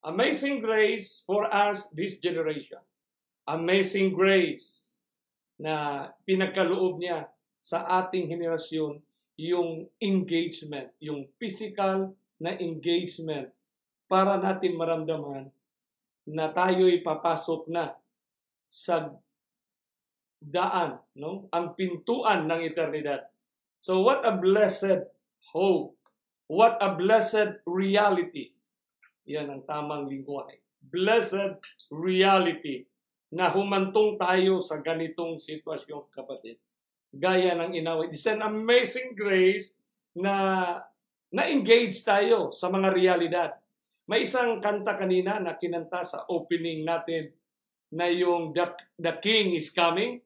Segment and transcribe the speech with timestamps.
[0.00, 2.80] Amazing grace for us this generation.
[3.44, 4.88] Amazing grace
[5.60, 7.28] na pinagkaloob niya
[7.60, 9.04] sa ating henerasyon
[9.36, 13.52] yung engagement, yung physical na engagement
[14.08, 15.52] para natin maramdaman
[16.24, 17.92] na tayo'y papasok na
[18.68, 19.12] sa
[20.40, 21.52] daan, no?
[21.52, 23.28] Ang pintuan ng eternidad.
[23.84, 25.08] So what a blessed
[25.52, 25.96] hope.
[26.48, 28.56] What a blessed reality.
[29.30, 30.58] Yan ang tamang lingwahe.
[30.82, 31.62] Blessed
[31.94, 32.82] reality
[33.30, 36.58] na humantong tayo sa ganitong sitwasyon, kapatid.
[37.14, 38.10] Gaya ng inaway.
[38.10, 39.78] It's an amazing grace
[40.18, 40.34] na
[41.30, 43.50] na-engage tayo sa mga realidad.
[44.10, 47.30] May isang kanta kanina na kinanta sa opening natin
[47.94, 50.18] na yung The, The King is Coming.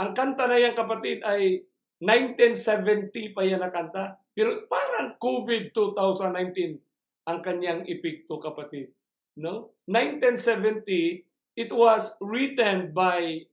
[0.00, 1.68] Ang kanta na yan, kapatid, ay
[2.00, 4.16] 1970 pa yan nakanta.
[4.32, 6.87] Pero parang COVID 2019
[7.28, 8.88] ang kanyang epekto, kapatid.
[9.36, 9.76] No?
[9.84, 11.28] 1970,
[11.60, 13.44] it was written by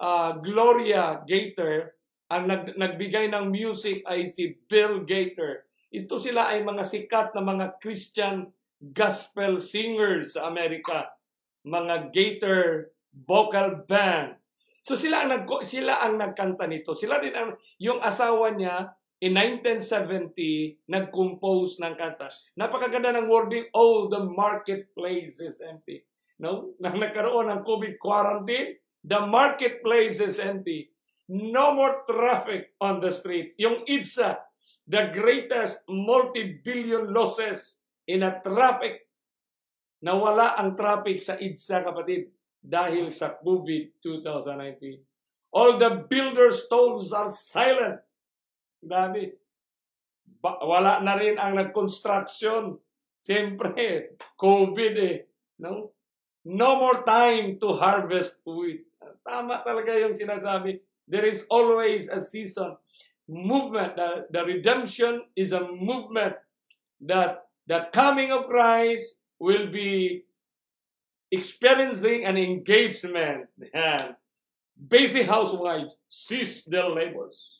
[0.00, 2.00] uh, Gloria Gator.
[2.32, 5.68] Ang nag, nagbigay ng music ay si Bill Gator.
[5.92, 8.48] Ito sila ay mga sikat na mga Christian
[8.80, 11.12] gospel singers sa Amerika.
[11.68, 14.38] Mga Gator vocal band.
[14.80, 16.96] So sila ang nag sila ang nagkanta nito.
[16.96, 22.32] Sila din ang yung asawa niya in 1970 nag-compose ng kanta.
[22.56, 26.04] Napakaganda ng wording, oh the marketplace is empty.
[26.40, 26.72] No?
[26.82, 30.88] Nang nagkaroon ng COVID quarantine, the marketplace is empty.
[31.30, 33.54] No more traffic on the streets.
[33.60, 34.40] Yung IDSA,
[34.88, 39.06] the greatest multi-billion losses in a traffic.
[40.02, 45.54] Nawala ang traffic sa IDSA, kapatid dahil sa COVID 2019.
[45.54, 48.02] All the builder stones are silent.
[48.80, 49.30] Dami.
[50.40, 52.76] Ba- wala na rin ang nag-construction.
[53.20, 55.28] Siyempre, COVID eh.
[55.60, 55.92] No?
[56.44, 58.88] No more time to harvest wheat.
[59.20, 60.80] Tama talaga yung sinasabi.
[61.04, 62.80] There is always a season.
[63.28, 64.00] Movement.
[64.00, 66.40] The, the redemption is a movement
[67.04, 70.24] that the coming of Christ will be
[71.30, 73.52] experiencing an engagement.
[73.76, 74.16] And
[74.88, 77.59] busy housewives cease their labors.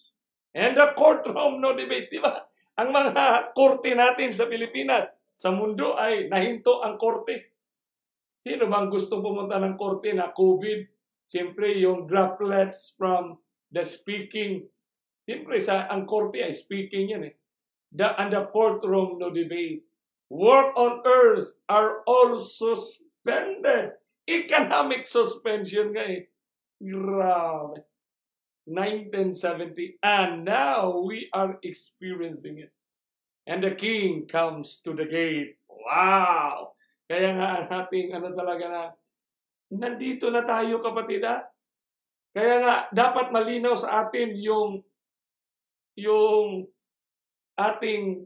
[0.54, 2.42] And the courtroom no debate, di ba?
[2.80, 7.54] Ang mga korte natin sa Pilipinas, sa mundo ay nahinto ang korte.
[8.40, 10.80] Sino bang gusto pumunta ng korte na COVID?
[11.28, 13.38] Siyempre, yung droplets from
[13.70, 14.66] the speaking.
[15.22, 17.34] Siyempre, sa, ang korte ay speaking yan eh.
[17.92, 19.86] The, and the courtroom no debate.
[20.30, 23.98] Work on earth are all suspended.
[24.26, 26.30] Economic suspension nga eh.
[26.80, 27.89] Grabe.
[28.66, 30.00] 1970.
[30.02, 32.72] And now we are experiencing it.
[33.46, 35.56] And the king comes to the gate.
[35.68, 36.76] Wow!
[37.10, 38.82] Kaya nga ang ating ano talaga na,
[39.74, 41.42] nandito na tayo kapatid ha?
[42.30, 44.86] Kaya nga, dapat malinaw sa atin yung
[45.98, 46.70] yung
[47.58, 48.24] ating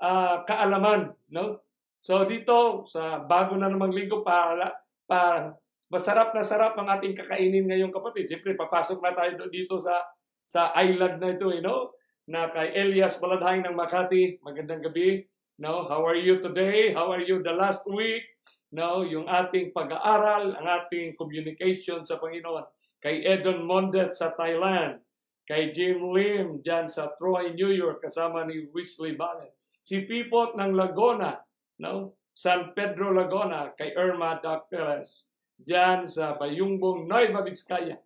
[0.00, 1.60] uh, kaalaman, no?
[2.02, 4.74] So dito sa bago na namang linggo para
[5.06, 5.54] para
[5.92, 8.24] masarap na sarap ang ating kakainin ngayong kapatid.
[8.24, 10.00] Siyempre papasok na tayo dito sa
[10.40, 11.92] sa island na ito, you know,
[12.26, 14.40] na kay Elias Baladhay ng Makati.
[14.40, 15.22] Magandang gabi.
[15.60, 16.90] No, how are you today?
[16.96, 18.24] How are you the last week?
[18.72, 22.64] No, yung ating pag-aaral, ang ating communication sa Panginoon.
[23.04, 24.98] Kay Edon Mondet sa Thailand.
[25.44, 29.52] Kay Jim Lim dyan sa Troy, New York, kasama ni Wesley Ballet.
[29.82, 31.36] Si Pipot ng Lagona,
[31.82, 32.16] no?
[32.32, 35.31] San Pedro Lagona, kay Irma Doctores.
[35.62, 37.98] Dyan sa Bayungbong, Nueva Vizcaya.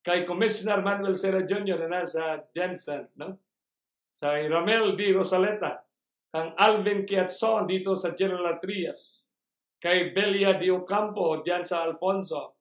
[0.00, 1.86] Kay Commissioner Manuel Serra Jr.
[1.86, 3.36] na nasa Jensen, no?
[4.16, 5.12] Sa Ramel D.
[5.12, 5.84] Rosaleta.
[6.30, 9.26] Kang Alvin Kiatson dito sa General Trias.
[9.82, 12.54] Kay Belia Di Ocampo dyan sa Alfonso.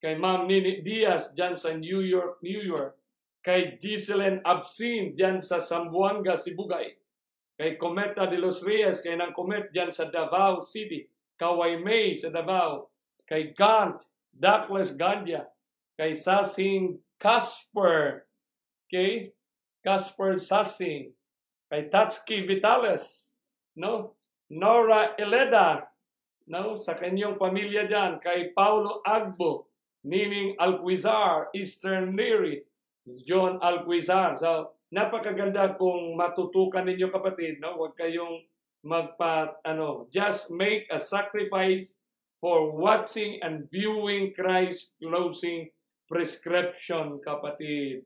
[0.00, 2.96] Kay Ma'am Nini Diaz dyan sa New York, New York.
[3.44, 6.96] Kay Giseline Absin dyan sa Sambuanga, Sibugay.
[7.60, 11.04] Kay Cometa de los Reyes, kay nang Comet dyan sa Davao City.
[11.36, 12.89] Kaway May sa Davao.
[13.30, 14.02] Kay Gant,
[14.34, 15.46] Douglas Gandia.
[15.94, 18.26] Kay Sasing Casper.
[18.90, 19.30] Okay?
[19.86, 21.14] Casper Sasing.
[21.70, 23.38] Kay Tatsuki Vitales.
[23.78, 24.18] No?
[24.50, 25.86] Nora Eleda.
[26.50, 26.74] No?
[26.74, 28.18] Sa kanyang pamilya dyan.
[28.18, 29.70] Kay Paulo Agbo.
[30.02, 31.54] Nining Alquizar.
[31.54, 32.66] Eastern Neri.
[33.06, 34.34] John Alquizar.
[34.34, 37.78] So, napakaganda kung matutukan ninyo kapatid, no?
[37.78, 38.42] Huwag kayong
[38.82, 41.99] magpa ano, just make a sacrifice
[42.40, 45.68] for watching and viewing Christ closing
[46.08, 48.02] prescription, kapatid.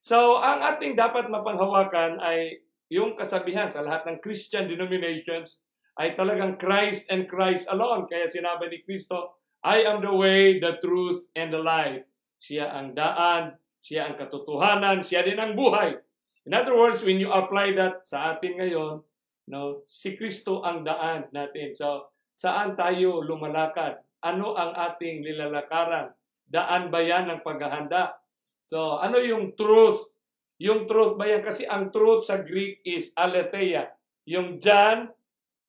[0.00, 5.60] So, ang ating dapat mapanghawakan ay yung kasabihan sa lahat ng Christian denominations,
[6.00, 8.04] ay talagang Christ and Christ alone.
[8.10, 12.04] Kaya sinabi ni Kristo, I am the way, the truth, and the life.
[12.36, 15.96] Siya ang daan, siya ang katotohanan, siya din ang buhay.
[16.44, 19.00] In other words, when you apply that sa atin ngayon,
[19.48, 21.72] no, si Kristo ang daan natin.
[21.72, 24.02] So, saan tayo lumalakad?
[24.20, 26.10] Ano ang ating lilalakaran?
[26.44, 28.18] Daan ba yan ng paghahanda?
[28.66, 30.10] So, ano yung truth?
[30.58, 31.40] Yung truth ba yan?
[31.40, 33.94] Kasi ang truth sa Greek is aletheia.
[34.26, 35.08] Yung John,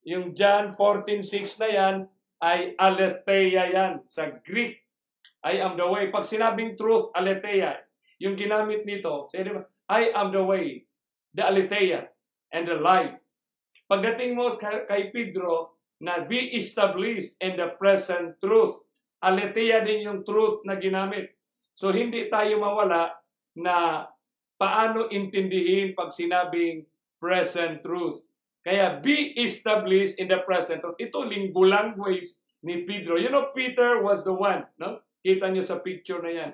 [0.08, 1.96] yung John 14.6 na yan,
[2.44, 4.84] ay aletheia yan sa Greek.
[5.46, 6.10] I am the way.
[6.10, 7.78] Pag sinabing truth, aletheia,
[8.18, 9.30] yung ginamit nito,
[9.86, 10.90] I am the way,
[11.36, 12.10] the aletheia,
[12.50, 13.14] and the life.
[13.86, 18.84] Pagdating mo kay Pedro, na be established in the present truth.
[19.24, 21.34] Aletheia din yung truth na ginamit.
[21.76, 23.16] So hindi tayo mawala
[23.56, 24.08] na
[24.60, 26.88] paano intindihin pag sinabing
[27.20, 28.28] present truth.
[28.66, 30.98] Kaya be established in the present truth.
[30.98, 32.28] Ito linggo language
[32.66, 33.16] ni Pedro.
[33.16, 34.66] You know, Peter was the one.
[34.82, 35.06] No?
[35.22, 36.52] Kita nyo sa picture na yan.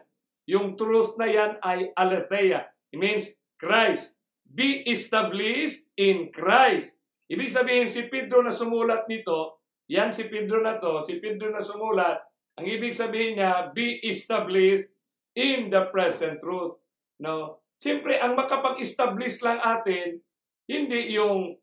[0.52, 2.68] Yung truth na yan ay aletheia.
[2.92, 4.20] It means Christ.
[4.44, 7.00] Be established in Christ.
[7.32, 11.64] Ibig sabihin, si Pedro na sumulat nito, yan si Pedro na to, si Pedro na
[11.64, 12.20] sumulat,
[12.60, 14.92] ang ibig sabihin niya, be established
[15.32, 16.76] in the present truth.
[17.24, 17.64] No?
[17.80, 20.20] Siyempre, ang makapag-establish lang atin,
[20.68, 21.56] hindi yung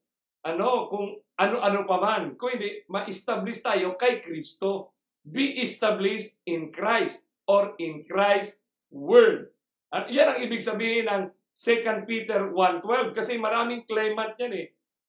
[0.43, 2.35] ano, kung ano-ano pa man.
[2.35, 4.97] Kung hindi, ma-establish tayo kay Kristo.
[5.23, 9.53] Be established in Christ or in Christ's Word.
[9.93, 14.67] At yan ang ibig sabihin ng 2 Peter 1.12 kasi maraming claimant yan eh.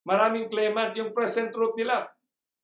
[0.09, 2.09] Maraming claimant yung present truth nila.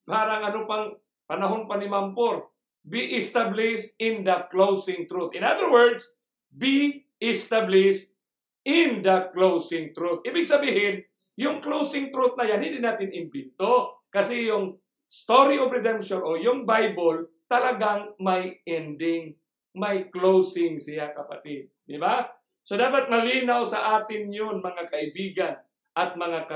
[0.01, 0.97] Parang ano pang
[1.29, 2.49] panahon pa ni Mampor.
[2.81, 5.37] Be established in the closing truth.
[5.37, 6.09] In other words,
[6.49, 8.17] be established
[8.65, 10.25] in the closing truth.
[10.25, 11.05] Ibig sabihin,
[11.37, 14.01] yung closing truth na yan, hindi natin imbento.
[14.09, 19.37] Kasi yung story of redemption o yung Bible, talagang may ending,
[19.77, 21.69] may closing siya kapatid.
[21.85, 22.25] Di ba?
[22.65, 25.53] So dapat malinaw sa atin yun mga kaibigan
[25.93, 26.49] at mga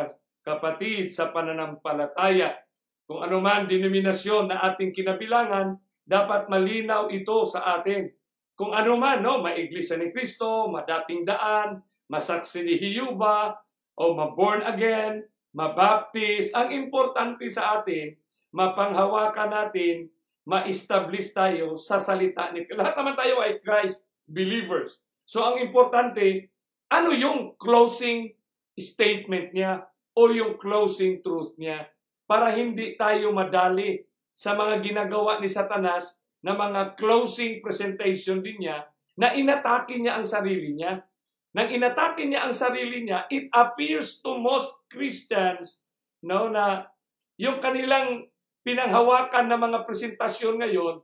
[0.50, 2.58] kapatid sa pananampalataya.
[3.06, 5.78] Kung anuman denominasyon na ating kinabilangan,
[6.10, 8.10] dapat malinaw ito sa atin.
[8.58, 13.54] Kung anuman, no, maiglesia ni Kristo, madating daan, masaksi ni Hiyuba,
[13.94, 15.22] o ma-born again,
[15.54, 18.18] mabaptize, ang importante sa atin,
[18.50, 20.10] mapanghawakan natin,
[20.50, 24.98] ma-establish tayo sa salita ni Lahat naman tayo ay Christ believers.
[25.30, 26.50] So ang importante,
[26.90, 28.34] ano yung closing
[28.74, 31.90] statement niya o yung closing truth niya
[32.30, 38.88] para hindi tayo madali sa mga ginagawa ni Satanas na mga closing presentation din niya
[39.20, 41.04] na inatake niya ang sarili niya.
[41.52, 45.84] Nang inatake niya ang sarili niya, it appears to most Christians
[46.24, 46.88] no, na
[47.36, 48.30] yung kanilang
[48.64, 51.04] pinanghawakan na mga presentasyon ngayon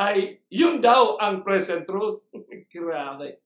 [0.00, 2.30] ay yun daw ang present truth.
[2.72, 3.42] Grabe.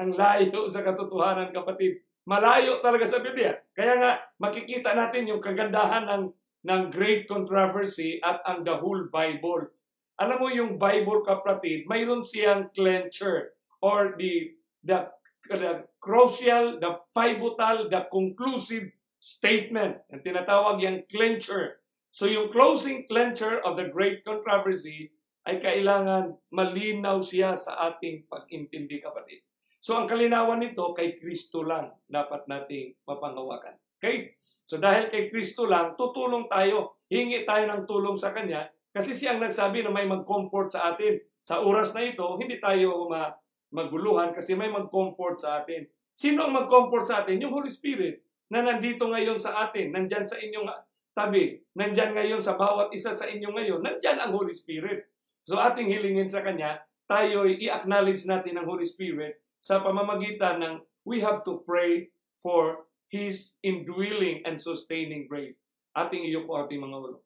[0.00, 2.04] Ang layo sa katotohanan, kapatid.
[2.30, 3.58] Malayo talaga sa Biblia.
[3.74, 6.24] Kaya nga, makikita natin yung kagandahan ng,
[6.62, 9.66] ng great controversy at ang the whole Bible.
[10.14, 14.54] Alam mo yung Bible, kapatid, mayroon siyang clencher or the,
[14.86, 15.10] the,
[15.50, 19.98] the crucial, the pivotal, the conclusive statement.
[20.14, 21.82] Ang tinatawag yung clencher.
[22.14, 25.10] So yung closing clencher of the great controversy
[25.50, 29.42] ay kailangan malinaw siya sa ating pag-intindi, kapatid.
[29.80, 33.80] So ang kalinawan nito kay Kristo lang dapat nating mapanghawakan.
[33.96, 34.36] Okay?
[34.68, 37.00] So dahil kay Kristo lang, tutulong tayo.
[37.10, 41.18] Hingi tayo ng tulong sa Kanya kasi siya ang nagsabi na may mag-comfort sa atin.
[41.40, 43.32] Sa oras na ito, hindi tayo ma
[43.70, 45.86] maguluhan kasi may mag-comfort sa atin.
[46.10, 47.38] Sino ang mag-comfort sa atin?
[47.38, 48.20] Yung Holy Spirit
[48.50, 50.66] na nandito ngayon sa atin, nandyan sa inyong
[51.14, 55.06] tabi, nandyan ngayon sa bawat isa sa inyo ngayon, nandyan ang Holy Spirit.
[55.46, 60.74] So ating hilingin sa Kanya, tayo i-acknowledge natin ang Holy Spirit sa pamamagitan ng
[61.04, 62.08] we have to pray
[62.40, 65.60] for His indwelling and sustaining grace.
[65.92, 67.20] Ating iyo po ating mga ulo.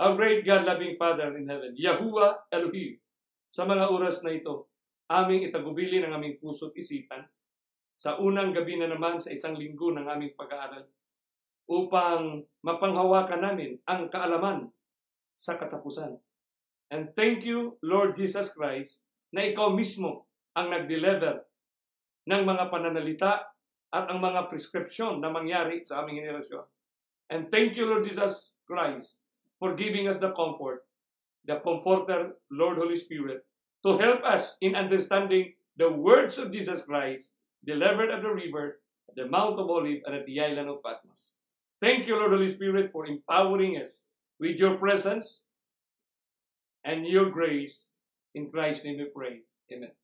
[0.00, 2.96] Our great God, loving Father in heaven, Yahuwah Elohim,
[3.52, 4.70] sa mga oras na ito,
[5.10, 7.26] aming itagubili ng aming puso't isipan
[8.00, 10.88] sa unang gabi na naman sa isang linggo ng aming pag-aaral
[11.68, 14.72] upang mapanghawakan namin ang kaalaman
[15.36, 16.16] sa katapusan.
[16.88, 21.49] And thank you, Lord Jesus Christ, na ikaw mismo ang nag-deliver
[22.26, 23.48] ng mga pananalita
[23.90, 26.64] at ang mga prescription na mangyari sa aming henerasyon.
[27.30, 29.22] And thank you, Lord Jesus Christ,
[29.58, 30.86] for giving us the comfort,
[31.46, 33.46] the comforter, Lord Holy Spirit,
[33.86, 37.30] to help us in understanding the words of Jesus Christ
[37.64, 41.30] delivered at the river, at the Mount of Olive, and at the island of Patmos.
[41.80, 44.04] Thank you, Lord Holy Spirit, for empowering us
[44.38, 45.42] with your presence
[46.84, 47.86] and your grace.
[48.34, 49.40] In Christ's name we pray.
[49.72, 49.99] Amen.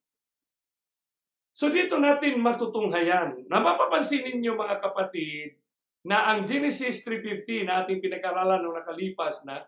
[1.56, 5.56] So dito natin matutunghayan na mapapansin ninyo mga kapatid
[6.04, 9.64] na ang Genesis 3.15 na ating pinag-aralan nung nakalipas na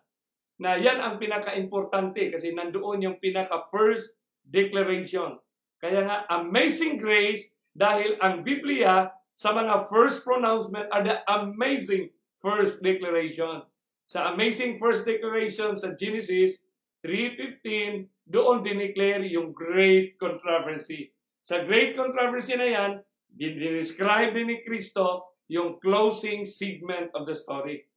[0.60, 5.40] na yan ang pinaka-importante kasi nandoon yung pinaka-first declaration.
[5.80, 12.84] Kaya nga, amazing grace dahil ang Biblia sa mga first pronouncement are the amazing first
[12.84, 13.64] declaration.
[14.04, 16.60] Sa amazing first declaration sa Genesis
[17.00, 21.16] 3.15, doon dineclare yung great controversy.
[21.48, 22.92] Sa great controversy na yan,
[23.32, 27.88] dinescribe din ni Kristo yung closing segment of the story.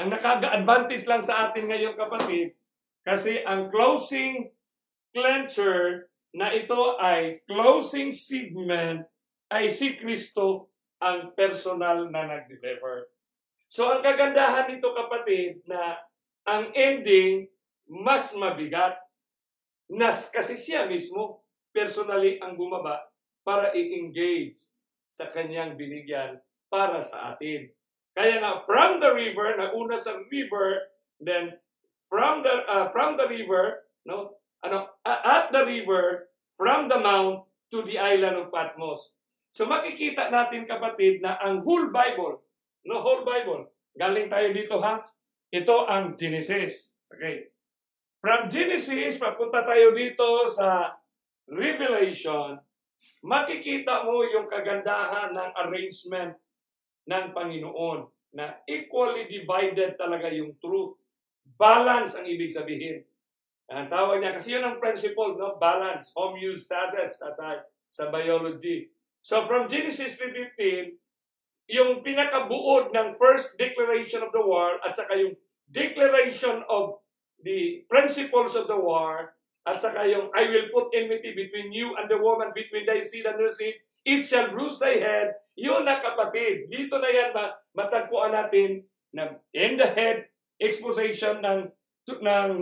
[0.00, 2.56] Ang nakaga-advantage lang sa atin ngayon kapatid,
[3.04, 4.48] kasi ang closing
[5.12, 9.04] clencher na ito ay closing segment
[9.52, 13.12] ay si Kristo ang personal na nag-deliver.
[13.68, 16.00] So ang kagandahan nito kapatid na
[16.48, 17.52] ang ending
[17.84, 18.96] mas mabigat
[19.92, 21.43] nas kasi siya mismo
[21.74, 23.02] personally ang bumaba
[23.42, 24.72] para i-engage
[25.10, 26.38] sa kanyang binigyan
[26.70, 27.68] para sa atin.
[28.14, 30.86] Kaya nga from the river, nauna sa river,
[31.18, 31.58] then
[32.06, 37.82] from the uh, from the river, no, ano, at the river, from the mount to
[37.82, 39.14] the island of Patmos.
[39.50, 42.42] So makikita natin kapatid na ang whole Bible,
[42.86, 45.02] no whole Bible, galing tayo dito ha.
[45.54, 46.94] Ito ang Genesis.
[47.06, 47.54] Okay.
[48.18, 50.90] From Genesis, papunta tayo dito sa
[51.48, 52.56] Revelation,
[53.20, 56.32] makikita mo yung kagandahan ng arrangement
[57.04, 60.96] ng Panginoon na equally divided talaga yung truth.
[61.44, 63.04] Balance ang ibig sabihin.
[63.70, 65.56] Ang tawag niya, kasi yun ang principle, no?
[65.56, 67.32] balance, homeostasis sa,
[67.88, 68.92] sa biology.
[69.24, 71.00] So from Genesis 3.15,
[71.72, 75.34] yung pinakabuod ng first declaration of the war at saka yung
[75.72, 77.00] declaration of
[77.40, 79.33] the principles of the war
[79.64, 83.24] at saka yung I will put enmity between you and the woman, between thy seed
[83.24, 85.40] and her seed, it shall bruise thy head.
[85.56, 86.68] Yun na kapatid.
[86.68, 87.32] Dito na yan
[87.72, 88.84] matagpuan natin
[89.16, 90.28] na in the head
[90.60, 91.72] exposition ng
[92.08, 92.52] ng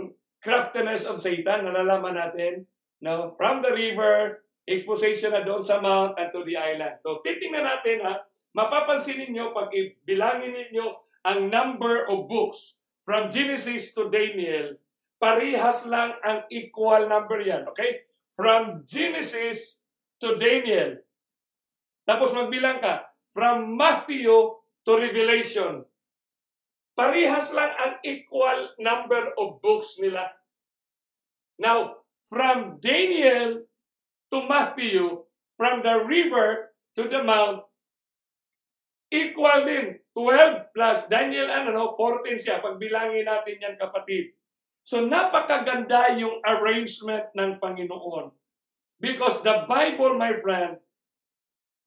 [0.43, 2.67] craftiness of Satan, nalalaman natin,
[2.99, 3.35] no?
[3.39, 6.99] from the river, exposition na doon sa mount and to the island.
[7.03, 8.23] So, titingnan natin ha,
[8.55, 9.71] mapapansin ninyo pag
[10.07, 10.87] bilangin ninyo
[11.23, 14.75] ang number of books from Genesis to Daniel,
[15.23, 17.63] parihas lang ang equal number yan.
[17.71, 18.03] Okay?
[18.35, 19.79] From Genesis
[20.19, 20.99] to Daniel.
[22.03, 25.87] Tapos magbilang ka, from Matthew to Revelation.
[26.91, 30.27] Parihas lang ang equal number of books nila.
[31.55, 33.63] Now, from Daniel
[34.27, 35.23] to Matthew,
[35.55, 37.63] from the river to the mount,
[39.07, 40.03] equal din.
[40.13, 42.61] 12 plus Daniel, ano, no, 14 siya.
[42.61, 44.35] Pagbilangin natin yan, kapatid.
[44.83, 48.35] So napakaganda yung arrangement ng Panginoon.
[48.99, 50.79] Because the Bible, my friend,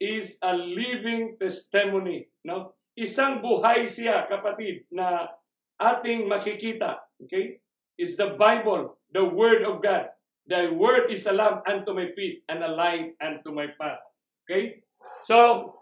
[0.00, 2.28] is a living testimony.
[2.44, 2.76] No?
[2.96, 5.28] Isang buhay siya, kapatid, na
[5.76, 7.04] ating makikita.
[7.24, 7.60] Okay?
[7.96, 10.12] Is the Bible, the Word of God.
[10.48, 14.00] The Word is a lamp unto my feet and a light unto my path.
[14.44, 14.84] Okay?
[15.24, 15.76] So,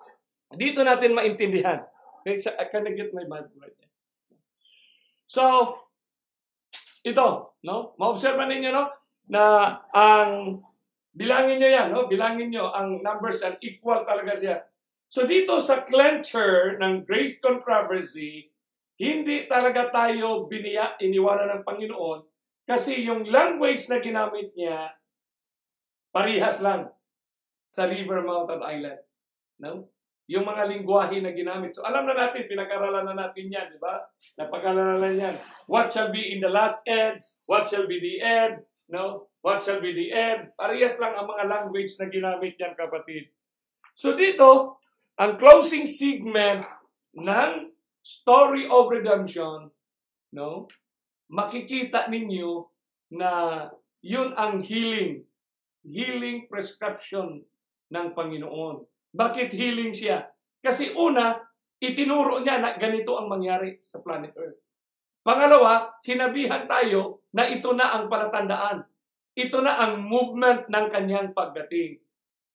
[0.54, 1.82] dito natin maintindihan.
[2.22, 2.38] Okay?
[2.38, 3.92] So, can I get my Bible right there?
[5.26, 5.74] So,
[7.04, 7.28] ito,
[7.62, 7.92] no?
[8.00, 8.88] Maobserba ninyo, no?
[9.28, 10.58] Na ang
[11.12, 12.08] bilangin niyo yan, no?
[12.08, 14.56] Bilangin niyo ang numbers and equal talaga siya.
[15.06, 18.50] So dito sa clencher ng Great Controversy,
[18.98, 22.20] hindi talaga tayo biniya, iniwanan ng Panginoon
[22.64, 24.96] kasi yung language na ginamit niya,
[26.08, 26.88] parihas lang
[27.68, 29.00] sa River Mountain Island.
[29.60, 29.92] No?
[30.24, 31.76] Yung mga lingwahe na ginamit.
[31.76, 34.08] So alam na natin, pinag-aralan na natin yan, di ba?
[34.40, 35.36] Napag-aralan yan.
[35.68, 37.20] What shall be in the last end?
[37.44, 38.64] What shall be the end?
[38.88, 39.28] No?
[39.44, 40.56] What shall be the end?
[40.56, 43.28] Parehas lang ang mga language na ginamit yan, kapatid.
[43.92, 44.80] So dito,
[45.20, 46.64] ang closing segment
[47.14, 49.68] ng story of redemption,
[50.32, 50.66] no?
[51.28, 52.68] Makikita ninyo
[53.14, 53.30] na
[54.04, 55.24] yun ang healing,
[55.84, 57.44] healing prescription
[57.88, 58.84] ng Panginoon.
[59.14, 60.26] Bakit healing siya?
[60.58, 61.38] Kasi una,
[61.78, 64.58] itinuro niya na ganito ang mangyari sa planet Earth.
[65.22, 68.84] Pangalawa, sinabihan tayo na ito na ang palatandaan.
[69.38, 72.02] Ito na ang movement ng kanyang pagdating.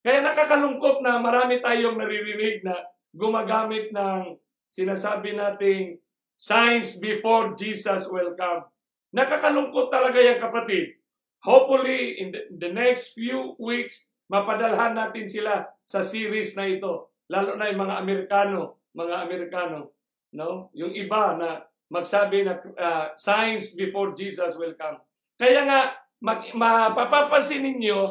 [0.04, 2.75] Kaya nakakalungkot na marami tayong naririnig na
[3.12, 4.38] gumagamit ng
[4.70, 5.98] sinasabi nating
[6.39, 8.70] signs before Jesus will come.
[9.12, 11.01] Nakakalungkot talaga yan kapatid.
[11.42, 17.09] Hopefully, in the, the next few weeks, mapadalhan natin sila sa series na ito.
[17.29, 19.93] Lalo na yung mga Amerikano, mga Amerikano,
[20.38, 20.69] no?
[20.77, 25.01] Yung iba na magsabi na uh, signs before Jesus will come.
[25.41, 28.05] Kaya nga, mag, mapapapansin ninyo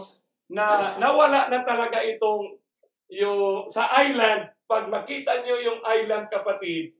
[0.50, 2.58] na nawala na talaga itong
[3.08, 6.92] yung, sa island, pag makita nyo yung island kapatid,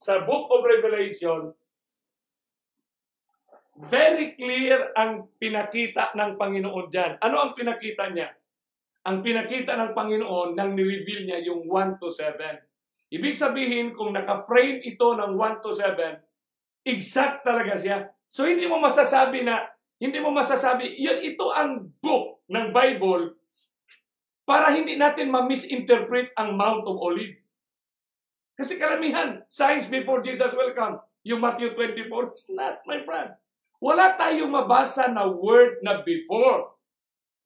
[0.00, 1.52] sa Book of Revelation,
[3.88, 7.12] very clear ang pinakita ng Panginoon dyan.
[7.20, 8.32] Ano ang pinakita niya?
[9.08, 12.36] Ang pinakita ng Panginoon nang ni-reveal niya yung 1 to 7.
[13.10, 16.20] Ibig sabihin, kung naka-frame ito ng 1 to 7,
[16.84, 18.12] exact talaga siya.
[18.28, 19.66] So hindi mo masasabi na,
[20.00, 23.36] hindi mo masasabi, yun, ito ang book ng Bible
[24.44, 27.40] para hindi natin ma-misinterpret ang Mount of Olive.
[28.58, 31.00] Kasi karamihan, signs before Jesus will come.
[31.24, 33.32] Yung Matthew 24, it's not, my friend.
[33.80, 36.76] Wala tayong mabasa na word na before.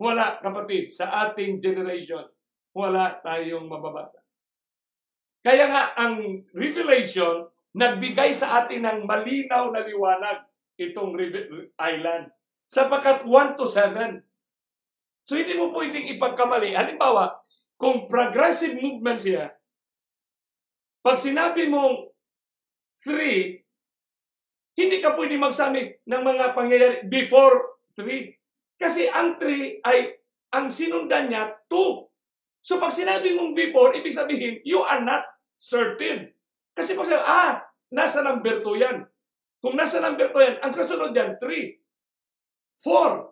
[0.01, 2.27] Wala, kapatid, sa ating generation.
[2.75, 4.19] Wala tayong mababasa.
[5.45, 7.47] Kaya nga, ang revelation,
[7.77, 10.43] nagbigay sa atin ng malinaw na liwanag
[10.81, 11.15] itong
[11.79, 12.33] island.
[12.67, 14.25] Sapagkat 1 to 7.
[15.23, 16.75] So, hindi mo pwedeng ipagkamali.
[16.75, 17.45] Halimbawa,
[17.79, 19.55] kung progressive movement siya,
[21.05, 22.09] pag sinabi mong
[23.05, 23.61] 3,
[24.75, 28.44] hindi ka pwede magsabi ng mga pangyayari before 3.
[28.75, 29.99] Kasi ang 3 ay,
[30.55, 32.11] ang sinundan niya, 2.
[32.65, 35.23] So pag sinabi mong before, ibig sabihin, you are not
[35.55, 36.33] certain.
[36.75, 37.63] Kasi pag sabi, ah,
[37.95, 38.99] nasa number 2 yan.
[39.63, 41.81] Kung nasa number 2 yan, ang kasunod yan, 3,
[42.83, 43.31] 4,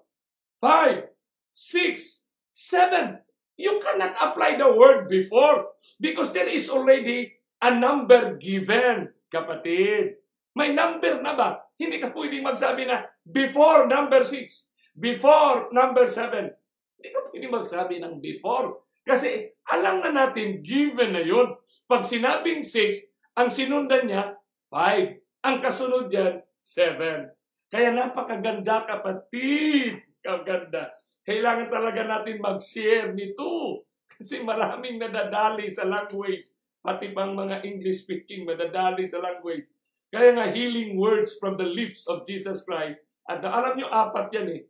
[0.62, 1.10] 5,
[1.50, 2.22] 6,
[2.52, 3.20] 7.
[3.60, 10.18] You cannot apply the word before because there is already a number given, kapatid.
[10.52, 11.62] May number na ba?
[11.76, 16.52] Hindi ka pwedeng magsabi na before number 6, before number 7.
[16.98, 18.80] Hindi ka pwedeng magsabi ng before.
[19.02, 21.58] Kasi alam na natin, given na yun.
[21.90, 24.38] Pag sinabing 6, ang sinundan niya,
[24.70, 25.18] 5.
[25.42, 27.34] Ang kasunod yan, 7.
[27.72, 30.04] Kaya napakaganda kapatid.
[30.22, 30.94] Kaganda.
[31.26, 33.82] Kailangan talaga natin mag-share nito.
[34.06, 36.46] Kasi maraming nadadali sa language.
[36.82, 39.70] Pati pang mga English speaking, madadali sa language.
[40.12, 43.02] Kaya nga healing words from the lips of Jesus Christ.
[43.26, 44.60] At alam nyo, apat yan eh.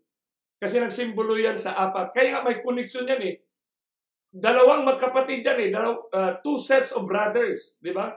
[0.62, 2.14] Kasi nagsimbolo yan sa apat.
[2.14, 3.34] Kaya nga may connection yan eh.
[4.30, 5.68] Dalawang magkapatid yan eh.
[5.74, 7.82] Dalaw, uh, two sets of brothers.
[7.82, 8.14] Di ba?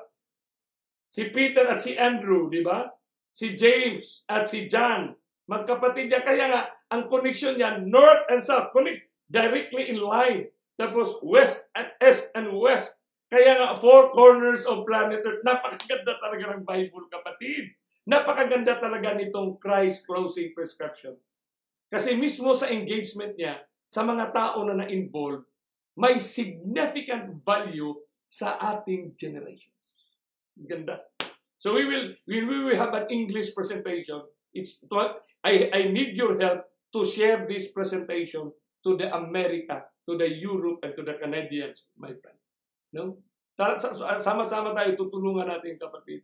[1.09, 2.45] Si Peter at si Andrew.
[2.45, 2.85] Di ba?
[3.33, 5.17] Si James at si John.
[5.49, 6.21] Magkapatid yan.
[6.21, 6.61] Kaya nga,
[6.93, 8.69] ang connection yan, north and south.
[8.69, 10.45] Connect directly in line.
[10.77, 13.01] Tapos west and east and west.
[13.25, 17.73] Kaya nga, four corners of planet Earth, napakaganda talaga ng Bible, kapatid.
[18.05, 21.17] Napakaganda talaga nitong Christ closing prescription.
[21.89, 25.45] Kasi mismo sa engagement niya, sa mga tao na na-involve,
[25.95, 27.95] may significant value
[28.27, 29.71] sa ating generation.
[30.55, 31.07] Ganda.
[31.59, 34.21] So we will, we will have an English presentation.
[34.51, 34.83] It's
[35.43, 38.51] I, I need your help to share this presentation
[38.83, 42.39] to the America, to the Europe, and to the Canadians, my friend.
[42.93, 43.19] No?
[44.19, 46.23] Sama-sama tayo, tutulungan natin kapatid.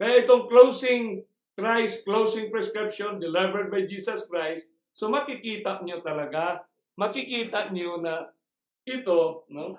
[0.00, 1.22] Kaya itong closing
[1.58, 6.62] Christ, closing prescription delivered by Jesus Christ, so makikita nyo talaga,
[6.98, 8.28] makikita nyo na
[8.84, 9.76] ito, no?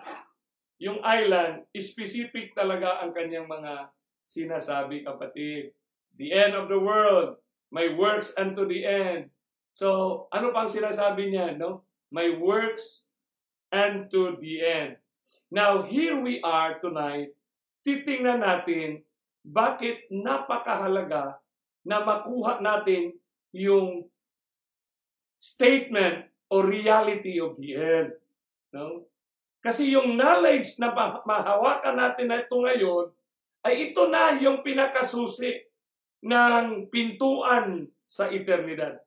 [0.82, 3.94] yung island, specific talaga ang kanyang mga
[4.26, 5.78] sinasabi kapatid.
[6.18, 7.38] The end of the world,
[7.70, 9.30] my works unto the end.
[9.78, 11.86] So, ano pang sinasabi niya, no?
[12.10, 13.06] My works
[13.70, 14.92] unto the end.
[15.54, 17.38] Now, here we are tonight,
[17.86, 19.06] titingnan natin
[19.46, 21.38] bakit napakahalaga
[21.86, 23.14] na makuha natin
[23.54, 24.10] yung
[25.42, 28.14] statement o reality of the end.
[28.70, 29.10] No?
[29.58, 30.94] Kasi yung knowledge na
[31.26, 33.10] mahawakan natin na ito ngayon,
[33.66, 35.66] ay ito na yung pinakasusi
[36.22, 39.02] ng pintuan sa eternidad.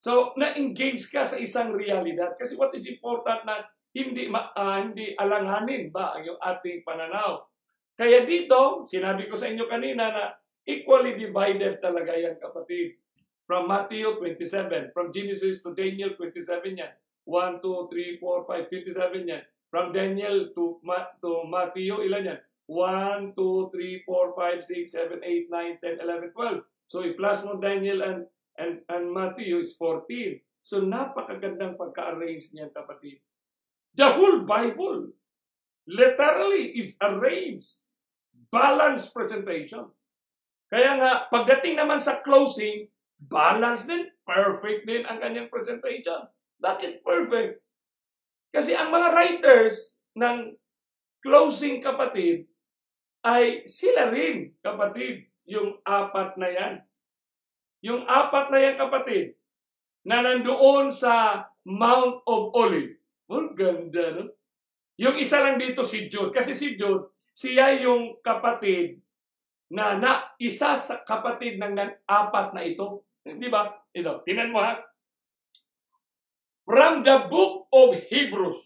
[0.00, 2.36] So, na-engage ka sa isang realidad.
[2.36, 3.64] Kasi what is important na
[3.96, 7.40] hindi uh, hindi alanganin ba ang ating pananaw.
[7.94, 10.24] Kaya dito, sinabi ko sa inyo kanina na
[10.66, 12.98] equally divided talaga yan kapatid.
[13.44, 16.92] From Matthew 27, from Genesis to Daniel 27 yan.
[17.24, 19.42] 1, 2, 3, 4, 5, 27 yan.
[19.68, 22.40] From Daniel to, Ma to Matthew, ilan yan?
[22.66, 26.64] 1, 2, 3, 4, 5, 6, 7, 8, 9, 10, 11, 12.
[26.88, 28.20] So i-plus mo Daniel and,
[28.56, 30.40] and, and Matthew is 14.
[30.64, 33.20] So napakagandang pagka-arrange niyan kapatid.
[33.92, 35.12] The whole Bible
[35.84, 37.84] literally is arranged.
[38.48, 39.92] Balanced presentation.
[40.72, 42.88] Kaya nga, pagdating naman sa closing,
[43.28, 46.28] balance din, perfect din ang kanyang presentation.
[46.60, 47.60] Bakit perfect?
[48.54, 50.54] Kasi ang mga writers ng
[51.24, 52.46] closing kapatid
[53.24, 56.74] ay sila rin, kapatid, yung apat na yan.
[57.84, 59.36] Yung apat na yan, kapatid,
[60.04, 63.00] na nandoon sa Mount of Olive.
[63.28, 64.36] Oh, ganda, no?
[65.00, 66.30] Yung isa lang dito si Jude.
[66.30, 69.00] Kasi si Jude, siya yung kapatid
[69.72, 71.74] na, na isa sa kapatid ng
[72.06, 73.03] apat na ito.
[73.24, 73.72] Di ba?
[73.96, 74.76] Ito, tinan mo ha.
[76.68, 78.60] From the book of Hebrews.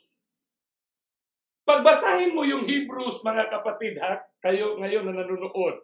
[1.62, 5.78] Pagbasahin mo yung Hebrews, mga kapatid ha, kayo ngayon na nanonood.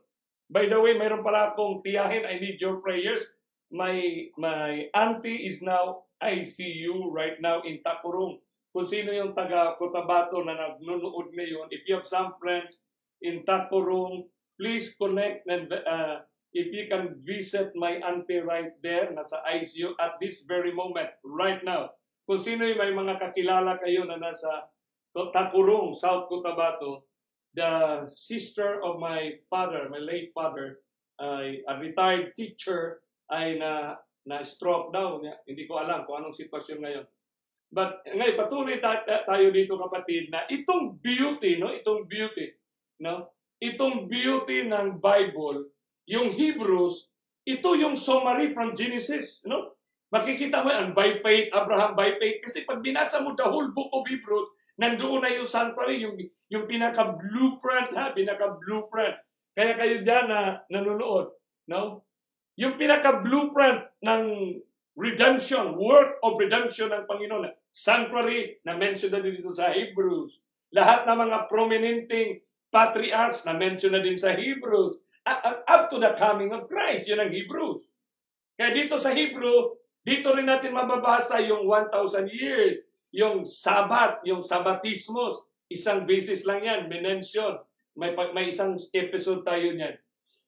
[0.50, 2.26] By the way, mayroon pala akong tiyahin.
[2.26, 3.22] I need your prayers.
[3.70, 3.94] My,
[4.38, 8.40] my auntie is now ICU right now in Takurong.
[8.74, 12.82] Kung sino yung taga Cotabato na nanonood ngayon, if you have some friends
[13.22, 14.26] in Takurong,
[14.58, 20.22] please connect and uh, if you can visit my auntie right there, nasa ICU at
[20.22, 21.90] this very moment, right now.
[22.24, 24.70] Kung sino yung may mga kakilala kayo na nasa
[25.14, 27.06] Takurong, South Cotabato,
[27.54, 30.82] the sister of my father, my late father,
[31.22, 35.20] ay a retired teacher, ay na na stroke daw.
[35.44, 37.06] Hindi ko alam kung anong sitwasyon ngayon.
[37.74, 41.70] But ngayon patuloy tayo dito kapatid na itong beauty, no?
[41.70, 42.56] Itong beauty,
[43.04, 43.30] no?
[43.60, 45.73] Itong beauty ng Bible,
[46.04, 47.08] yung Hebrews,
[47.44, 49.76] ito yung summary from Genesis, no?
[50.14, 52.38] Makikita mo yan, by faith, Abraham by faith.
[52.44, 54.46] Kasi pag binasa mo the whole book of Hebrews,
[54.78, 56.16] nandoon na yung sanctuary, yung,
[56.48, 58.14] yung pinaka-blueprint, ha?
[58.14, 59.16] Pinaka-blueprint.
[59.54, 61.34] Kaya kayo dyan na nanonood,
[61.66, 62.06] no?
[62.54, 64.22] Yung pinaka-blueprint ng
[64.94, 67.50] redemption, work of redemption ng Panginoon.
[67.74, 70.38] Sanctuary na mention na din dito sa Hebrews.
[70.70, 75.02] Lahat ng mga prominenting patriarchs na mention na din sa Hebrews.
[75.24, 77.88] Up to the coming of Christ, yun ang Hebrews.
[78.60, 79.72] Kaya dito sa Hebrew,
[80.04, 85.48] dito rin natin mababasa yung 1,000 years, yung Sabat, yung Sabatismos.
[85.72, 87.56] Isang basis lang yan, mention.
[87.96, 89.96] May, may isang episode tayo niyan.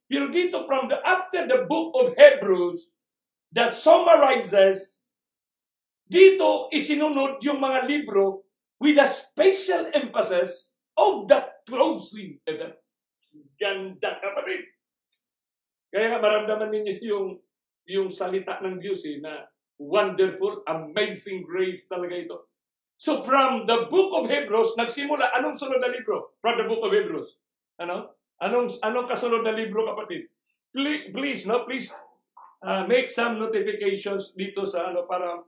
[0.06, 2.94] Pero dito from the after the book of Hebrews
[3.50, 5.02] that summarizes
[6.06, 8.46] dito isinunod yung mga libro
[8.78, 12.78] with a special emphasis of the closing event.
[13.56, 14.68] Ganda kapatid.
[15.92, 17.28] Kaya maramdaman ninyo yung
[17.86, 19.46] yung salita ng Diyos eh, na
[19.78, 22.36] wonderful, amazing grace talaga ito.
[22.96, 26.36] So from the book of Hebrews, nagsimula, anong sunod na libro?
[26.40, 27.36] From the book of Hebrews.
[27.76, 28.16] Ano?
[28.40, 30.28] Anong anong kasunod na libro kapatid?
[30.72, 31.88] Please, please no, please
[32.60, 35.40] uh, make some notifications dito sa ano para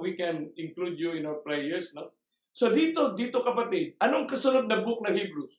[0.00, 2.12] we can include you in our prayers, no?
[2.52, 5.56] So dito dito kapatid, anong kasunod na book ng Hebrews?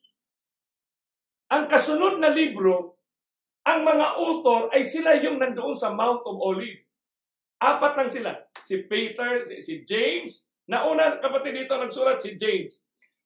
[1.51, 2.95] Ang kasunod na libro,
[3.67, 6.79] ang mga author ay sila yung nandoon sa Mount of Olive.
[7.59, 8.31] Apat lang sila.
[8.55, 10.47] Si Peter, si, si James.
[10.71, 12.79] Nauna kapatid dito nagsulat si James.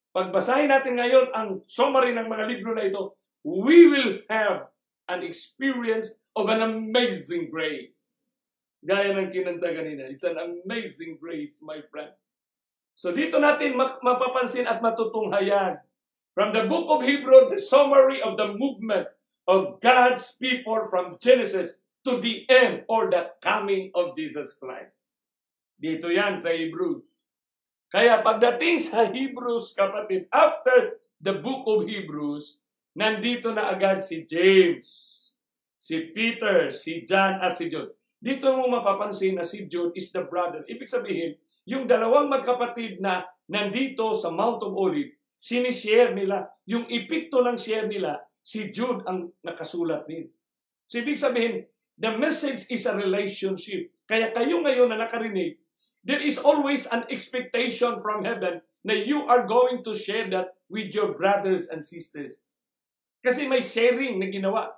[0.09, 3.13] Pagbasahin natin ngayon ang summary ng mga libro na ito,
[3.45, 4.73] we will have
[5.05, 8.33] an experience of an amazing grace.
[8.81, 12.09] Gaya ng kinanta kanina, it's an amazing grace, my friend.
[12.97, 15.84] So dito natin mapapansin at matutunghayan
[16.35, 19.07] from the book of Hebrew, the summary of the movement
[19.47, 24.99] of God's people from Genesis to the end or the coming of Jesus Christ.
[25.79, 27.07] Dito yan sa Hebrews.
[27.87, 32.59] Kaya pagdating sa Hebrews, kapatid, after the book of Hebrews,
[32.91, 34.85] nandito na agad si James,
[35.79, 37.95] si Peter, si John, at si Jude.
[38.19, 40.67] Dito mo mapapansin na si Jude is the brother.
[40.67, 45.15] Ibig sabihin, yung dalawang magkapatid na nandito sa Mount of Olive,
[45.45, 46.49] sinishare nila.
[46.65, 50.33] Yung ipikto ng share nila, si Jude ang nakasulat din.
[50.89, 51.69] So ibig sabihin,
[52.01, 53.93] the message is a relationship.
[54.09, 55.61] Kaya kayo ngayon na nakarinig,
[56.01, 60.93] there is always an expectation from heaven na you are going to share that with
[60.93, 62.53] your brothers and sisters.
[63.21, 64.73] Kasi may sharing na ginawa.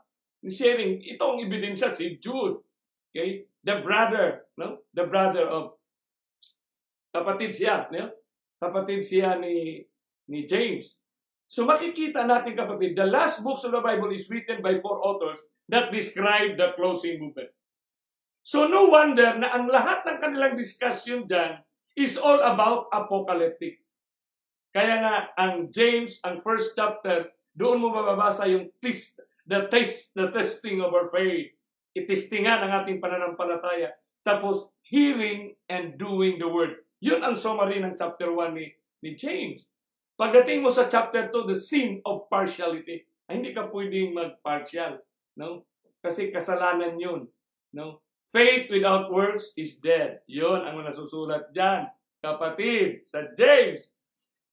[0.48, 2.64] Sharing, ito ang ebidensya si Jude.
[3.12, 3.48] Okay?
[3.64, 4.88] The brother, no?
[4.96, 5.76] The brother of
[7.12, 8.16] kapatid siya, no?
[8.64, 9.84] Kapatid siya ni
[10.28, 10.96] ni James.
[11.48, 15.40] So makikita natin kapatid, the last books of the Bible is written by four authors
[15.72, 17.52] that describe the closing movement.
[18.44, 21.64] So no wonder na ang lahat ng kanilang discussion dyan
[21.96, 23.84] is all about apocalyptic.
[24.72, 29.18] Kaya nga, ang James, ang first chapter, doon mo mababasa yung test,
[29.50, 31.50] the test, the testing of our faith.
[31.98, 33.98] Itestingan ang ating pananampalataya.
[34.22, 36.86] Tapos, hearing and doing the word.
[37.02, 38.70] Yun ang summary ng chapter 1 ni,
[39.02, 39.66] ni James.
[40.18, 43.06] Pagdating mo sa chapter 2, the sin of partiality.
[43.30, 44.98] Ay, hindi ka pwedeng mag-partial.
[45.38, 45.64] No?
[46.02, 47.30] Kasi kasalanan yun.
[47.70, 48.02] No?
[48.28, 50.26] Faith without works is dead.
[50.26, 51.88] Yun ang nasusulat dyan.
[52.18, 53.98] Kapatid, sa James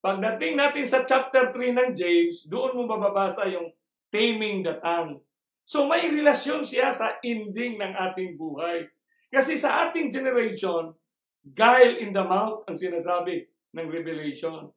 [0.05, 3.73] Pagdating natin sa chapter 3 ng James, doon mo mababasa yung
[4.13, 5.17] taming the tongue.
[5.65, 8.85] So may relasyon siya sa ending ng ating buhay.
[9.33, 10.93] Kasi sa ating generation,
[11.41, 14.69] guile in the mouth ang sinasabi ng Revelation.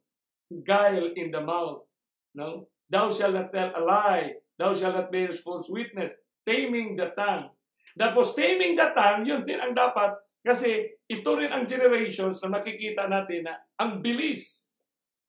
[0.48, 1.84] Guile in the mouth.
[2.34, 2.68] No?
[2.88, 4.40] Thou shalt not tell a lie.
[4.56, 6.12] Thou shalt not bear false witness.
[6.48, 7.52] Taming the tongue.
[7.98, 13.10] Tapos taming the tongue, yun din ang dapat kasi ito rin ang generations na makikita
[13.10, 14.72] natin na ang bilis,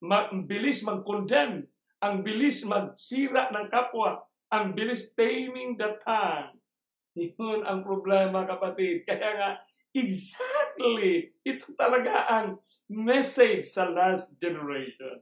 [0.05, 1.65] ma- ang bilis mag-condemn,
[1.99, 4.21] ang bilis magsira ng kapwa,
[4.53, 6.55] ang bilis taming the tongue.
[7.17, 9.03] Yun ang problema kapatid.
[9.03, 9.49] Kaya nga,
[9.93, 15.21] exactly, ito talaga ang message sa last generation.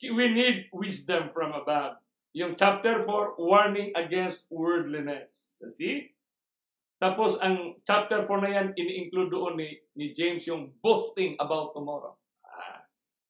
[0.00, 2.00] We need wisdom from above.
[2.32, 5.58] Yung chapter 4, warning against worldliness.
[5.74, 6.14] See?
[7.00, 12.14] Tapos ang chapter 4 na yan, ini-include doon ni, ni James yung boasting about tomorrow.
[12.44, 12.84] Ah,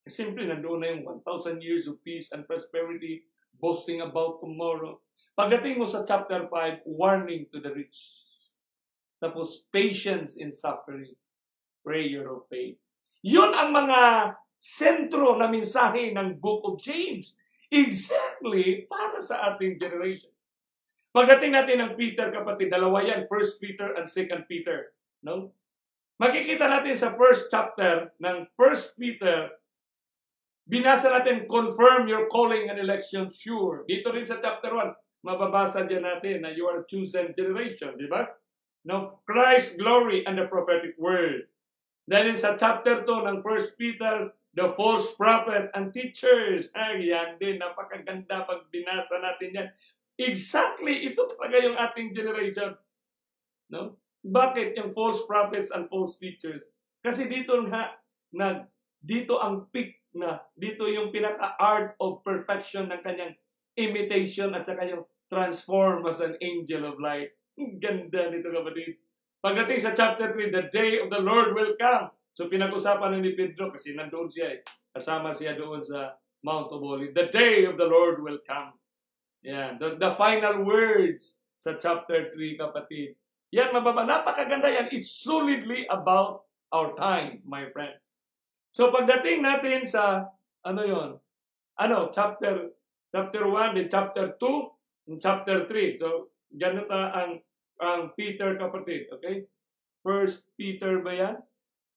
[0.05, 3.25] simple, nandoon na yung 1,000 years of peace and prosperity,
[3.57, 4.99] boasting about tomorrow.
[5.39, 8.20] Pagdating mo sa chapter 5, warning to the rich.
[9.21, 11.13] Tapos, patience in suffering,
[11.85, 12.81] prayer of faith.
[13.21, 14.01] Yun ang mga
[14.57, 17.37] sentro na mensahe ng Book of James.
[17.69, 20.33] Exactly para sa ating generation.
[21.11, 24.95] Pagdating natin ng Peter, kapatid, dalawa yan, 1 Peter and 2 Peter.
[25.27, 25.53] No?
[26.21, 29.51] Makikita natin sa first chapter ng 1 Peter,
[30.69, 33.83] binasa natin, confirm your calling and election sure.
[33.91, 38.07] Dito rin sa chapter 1, mababasa din natin na you are a chosen generation, di
[38.07, 38.29] ba?
[38.85, 41.53] No, Christ, glory, and the prophetic word.
[42.09, 46.75] Then sa chapter 2 ng 1 Peter, the false prophet and teachers.
[46.75, 49.69] Ay, yan din, napakaganda pag binasa natin yan.
[50.19, 52.75] Exactly, ito talaga yung ating generation.
[53.71, 53.97] No?
[54.21, 56.67] Bakit yung false prophets and false teachers?
[57.01, 57.95] Kasi dito nga,
[58.35, 58.69] na,
[59.01, 63.33] dito ang peak na, dito yung pinaka-art of perfection ng kanyang
[63.79, 67.33] imitation at saka yung transform as an angel of light.
[67.61, 68.97] Ang ganda nito kapatid.
[69.41, 72.09] Pagdating sa chapter 3, the day of the Lord will come.
[72.33, 74.61] So pinag-usapan na ni Pedro kasi nandoon siya eh.
[74.97, 77.13] Kasama siya doon sa Mount of Olives.
[77.13, 78.73] The day of the Lord will come.
[79.45, 79.77] Yan.
[79.77, 83.17] The, the final words sa chapter 3, kapatid.
[83.53, 84.09] Yan, mababa.
[84.09, 84.89] Napakaganda yan.
[84.89, 87.97] It's solidly about our time, my friend.
[88.73, 90.33] So pagdating natin sa,
[90.65, 91.11] ano yon
[91.81, 92.73] Ano, chapter
[93.11, 95.99] chapter 1, then chapter 2, and chapter 3.
[95.99, 97.43] So, ganito ang
[97.81, 99.49] ang Peter kapatid, okay?
[100.05, 101.37] First Peter ba yan?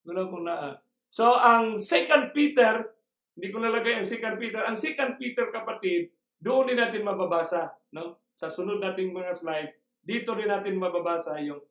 [0.07, 0.79] Wala kong naa.
[1.11, 2.89] So, ang second Peter,
[3.35, 4.63] hindi ko nalagay ang second Peter.
[4.63, 8.23] Ang second Peter kapatid, doon din natin mababasa, no?
[8.31, 11.63] Sa sunod nating mga slides, dito rin natin mababasa yung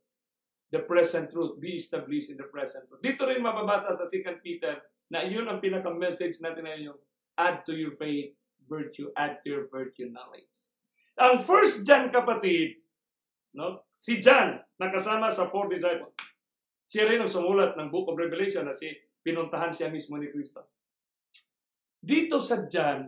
[0.73, 3.05] the present truth, be established in the present truth.
[3.05, 4.81] Dito rin mababasa sa second Peter
[5.13, 6.97] na yun ang pinaka-message natin na yung
[7.37, 8.33] add to your faith,
[8.65, 10.49] virtue, add to your virtue, knowledge.
[11.21, 12.81] Ang first John kapatid,
[13.53, 13.85] No?
[13.93, 16.17] Si John, nakasama sa four disciples.
[16.89, 18.89] Siya rin ang sumulat ng Book of Revelation na si
[19.25, 20.65] pinuntahan siya mismo ni Kristo.
[22.03, 23.07] Dito sa John,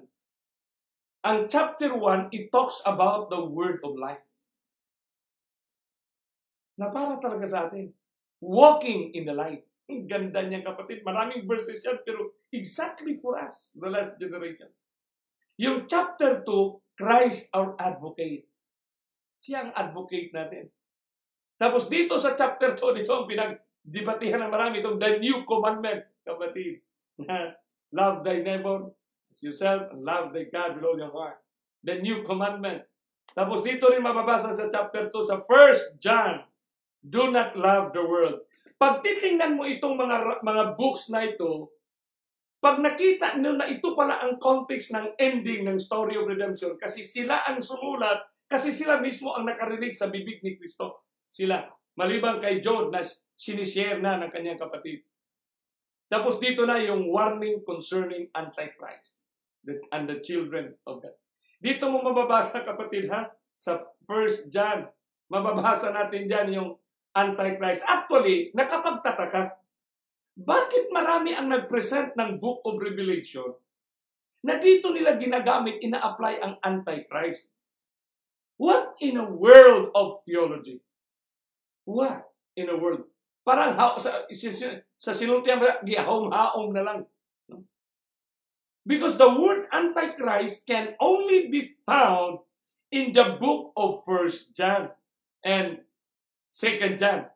[1.25, 4.29] ang chapter 1, it talks about the word of life.
[6.77, 7.91] Na para talaga sa atin.
[8.45, 9.65] Walking in the light.
[9.89, 11.01] Ang ganda niya kapatid.
[11.01, 14.69] Maraming verses yan, pero exactly for us, the last generation.
[15.57, 18.49] Yung chapter 2, Christ our advocate.
[19.45, 20.73] Siya ang advocate natin.
[21.61, 26.81] Tapos dito sa chapter 2, dito ang pinagdibatihan ng marami, itong the new commandment, kapatid.
[27.95, 28.89] love thy neighbor
[29.29, 31.37] as yourself and love thy God with all your heart.
[31.85, 32.89] The new commandment.
[33.37, 36.41] Tapos dito rin mababasa sa chapter 2 sa 1 John,
[37.05, 38.49] do not love the world.
[38.81, 41.69] Pag titingnan mo itong mga mga books na ito,
[42.65, 47.05] pag nakita nyo na ito pala ang context ng ending ng story of redemption kasi
[47.05, 48.25] sila ang sumulat
[48.55, 51.11] kasi sila mismo ang nakarinig sa bibig ni Kristo.
[51.27, 51.67] Sila.
[51.99, 53.03] Maliban kay John na
[53.35, 55.03] sinishare na ng kanyang kapatid.
[56.07, 59.27] Tapos dito na yung warning concerning Antichrist
[59.91, 61.19] and the children of God.
[61.59, 63.27] Dito mo mababasa kapatid ha,
[63.59, 64.87] sa 1 John,
[65.27, 66.71] mababasa natin dyan yung
[67.15, 67.83] Antichrist.
[67.87, 69.55] Actually, nakapagtataka.
[70.35, 73.55] Bakit marami ang nag-present ng Book of Revelation
[74.47, 77.54] na dito nila ginagamit, ina-apply ang Antichrist?
[78.57, 80.81] What in a world of theology?
[81.85, 82.25] What
[82.57, 83.05] in a world?
[83.45, 84.25] Parang ha, sa,
[84.97, 87.01] sa sinultihan, gihahong-haong na lang.
[88.87, 92.45] Because the word Antichrist can only be found
[92.93, 94.93] in the book of First John
[95.43, 95.81] and
[96.53, 97.27] Second John.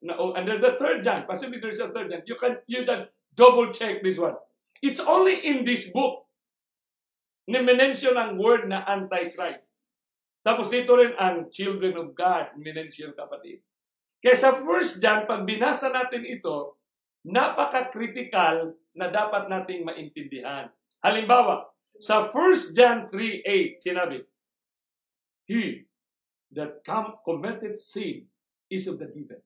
[0.00, 2.22] No, and then the third John, possibly there's a third John.
[2.24, 4.36] You can you can double check this one.
[4.80, 6.24] It's only in this book
[7.48, 9.79] na mention ang word na Antichrist.
[10.40, 13.60] Tapos dito rin ang children of God, minention kapatid.
[14.20, 16.80] Kaya sa first John, pag binasa natin ito,
[17.24, 20.68] napaka-critical na dapat nating maintindihan.
[21.00, 21.68] Halimbawa,
[22.00, 24.24] sa 1 John 3.8, sinabi,
[25.44, 25.84] He
[26.52, 28.28] that com- committed sin
[28.68, 29.40] is of the devil.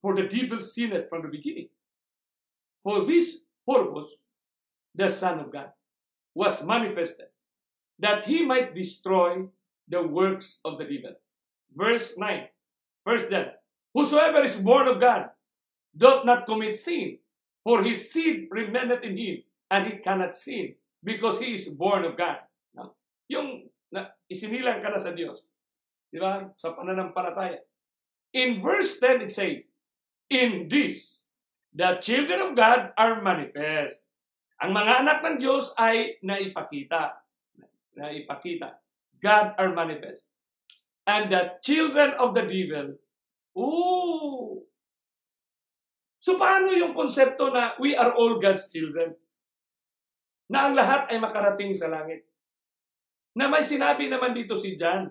[0.00, 1.68] For the devil sinned from the beginning.
[2.84, 4.12] For this purpose,
[4.94, 5.72] the Son of God
[6.36, 7.32] was manifested,
[7.98, 9.48] that he might destroy
[9.88, 11.16] the works of the devil.
[11.74, 12.48] Verse 9,
[13.04, 13.54] First John,
[13.96, 15.32] Whosoever is born of God
[15.96, 17.18] doth not commit sin,
[17.64, 19.36] for his seed remaineth in him,
[19.70, 22.44] and he cannot sin, because he is born of God.
[22.76, 22.92] No?
[23.32, 25.42] Yung na, isinilang ka na sa Diyos.
[26.12, 26.52] Di ba?
[26.60, 27.64] Sa pananampalataya.
[28.36, 29.72] In verse 10 it says,
[30.28, 31.24] In this,
[31.72, 34.04] the children of God are manifest.
[34.60, 37.16] Ang mga anak ng Diyos ay naipakita.
[37.96, 38.76] Naipakita.
[39.22, 40.28] God are manifest.
[41.06, 42.98] And the children of the devil,
[43.54, 44.66] ooh!
[46.18, 49.14] So paano yung konsepto na we are all God's children?
[50.50, 52.26] Na ang lahat ay makarating sa langit.
[53.38, 55.06] Na may sinabi naman dito si John,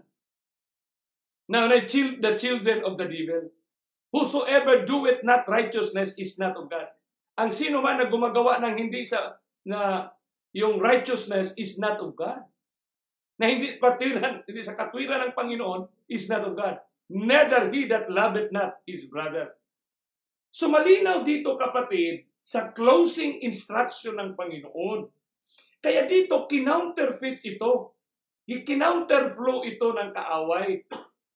[1.48, 3.54] na the children of the devil,
[4.12, 6.92] whosoever doeth not righteousness is not of God.
[7.40, 10.12] Ang sino man na gumagawa ng hindi sa na
[10.56, 12.44] yung righteousness is not of God.
[13.36, 16.80] Na hindi patiran, hindi sa katwiran ng Panginoon is not of God.
[17.12, 19.54] Neither he that loveth not his brother.
[20.50, 25.10] So malinaw dito kapatid sa closing instruction ng Panginoon.
[25.84, 27.98] Kaya dito kinounterfeit ito.
[28.46, 30.86] Kinounterflow ito ng kaaway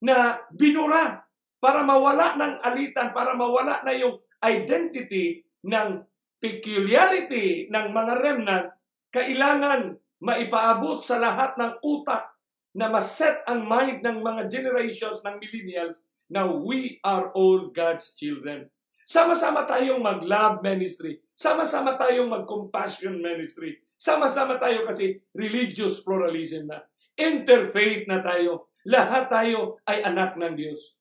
[0.05, 1.25] na binura
[1.59, 6.05] para mawala ng alitan, para mawala na yung identity ng
[6.39, 8.67] peculiarity ng mga remnant,
[9.11, 12.29] kailangan maipaabot sa lahat ng utak
[12.75, 18.69] na maset ang mind ng mga generations ng millennials na we are all God's children.
[19.09, 21.17] Sama-sama tayong mag-love ministry.
[21.33, 23.81] Sama-sama tayong mag-compassion ministry.
[23.97, 26.85] Sama-sama tayo kasi religious pluralism na.
[27.17, 28.69] Interfaith na tayo.
[28.85, 30.93] Lahat tayo ay anak ng Diyos.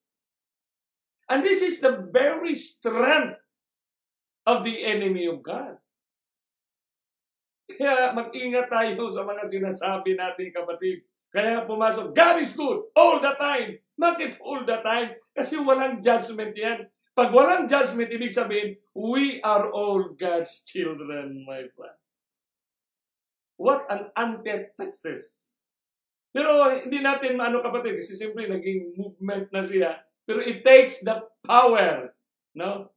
[1.29, 3.37] And this is the very strength
[4.49, 5.77] of the enemy of God.
[7.69, 11.05] Kaya mag-ingat tayo sa mga sinasabi natin kapatid.
[11.29, 13.77] Kaya pumasok, God is good all the time.
[13.99, 15.13] Bakit all the time?
[15.37, 16.89] Kasi walang judgment yan.
[17.13, 21.99] Pag walang judgment, ibig sabihin, we are all God's children, my friend.
[23.59, 25.51] What an antithesis.
[26.31, 29.99] Pero hindi natin maano kapatid, kasi siyempre naging movement na siya.
[30.23, 32.15] Pero it takes the power,
[32.55, 32.95] no?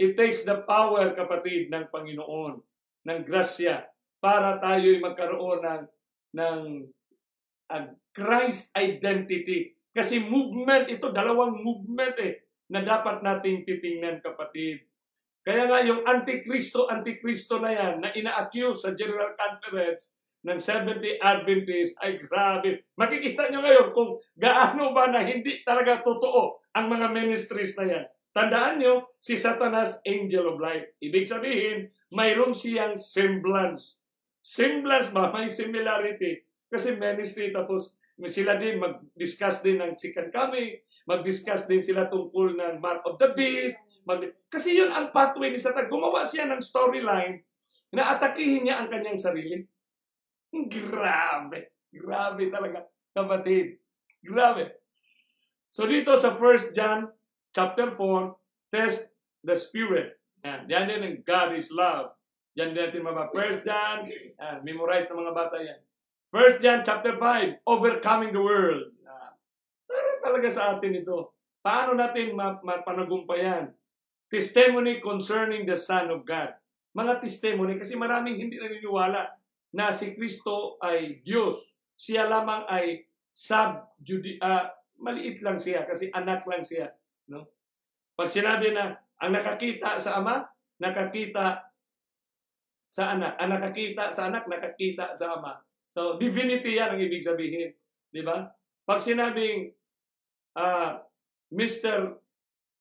[0.00, 2.64] It takes the power, kapatid, ng Panginoon,
[3.06, 3.86] ng grasya,
[4.18, 5.82] para tayo'y magkaroon ng,
[6.34, 6.58] ng
[7.70, 9.70] uh, Christ identity.
[9.94, 14.82] Kasi movement ito, dalawang movement eh, na dapat nating titingnan, kapatid.
[15.46, 20.10] Kaya nga yung antikristo, antikristo na yan, na ina-accuse sa General Conference
[20.42, 22.90] ng 70 Adventist, ay grabe.
[22.98, 28.04] Makikita nyo ngayon kung gaano ba na hindi talaga totoo ang mga ministries na yan.
[28.34, 30.92] Tandaan nyo, si Satanas, angel of light.
[30.98, 34.02] Ibig sabihin, mayroon siyang semblance.
[34.42, 35.34] Semblance ba?
[35.34, 36.46] May similarity.
[36.70, 37.98] Kasi ministry tapos
[38.30, 43.30] sila din mag-discuss din ng second coming, mag-discuss din sila tungkol ng mark of the
[43.36, 43.78] beast.
[44.06, 45.90] Mag kasi yun ang pathway ni Satan.
[45.90, 47.42] Gumawa siya ng storyline
[47.90, 49.66] na atakihin niya ang kanyang sarili.
[50.50, 51.74] Grabe.
[51.90, 53.82] Grabe talaga, kapatid.
[54.22, 54.78] Grabe.
[55.74, 57.10] So dito sa 1 John
[57.52, 59.12] chapter 4, test
[59.44, 60.16] the spirit.
[60.46, 62.14] Yan, yan din ang God is love.
[62.54, 65.82] Yan din natin mga 1 John, yan, memorize ng mga bata yan.
[66.30, 68.94] 1 John chapter 5, overcoming the world.
[69.90, 71.34] Pero talaga sa atin ito.
[71.66, 73.74] Paano natin mapanagumpayan?
[74.30, 76.54] Testimony concerning the Son of God.
[76.94, 79.34] Mga testimony, kasi maraming hindi naniniwala
[79.74, 81.74] na si Kristo ay Diyos.
[81.98, 83.02] Siya lamang ay
[83.34, 84.70] sub-judi, uh,
[85.02, 86.94] maliit lang siya kasi anak lang siya.
[87.28, 87.50] No?
[88.16, 90.44] Pag sinabi na ang nakakita sa ama,
[90.80, 91.62] nakakita
[92.86, 93.36] sa anak.
[93.40, 95.56] Ang nakakita sa anak, nakakita sa ama.
[95.88, 97.72] So, divinity yan ang ibig sabihin.
[98.12, 98.44] Di ba?
[98.84, 99.72] Pag sinabing
[100.56, 101.00] uh,
[101.52, 102.20] Mr.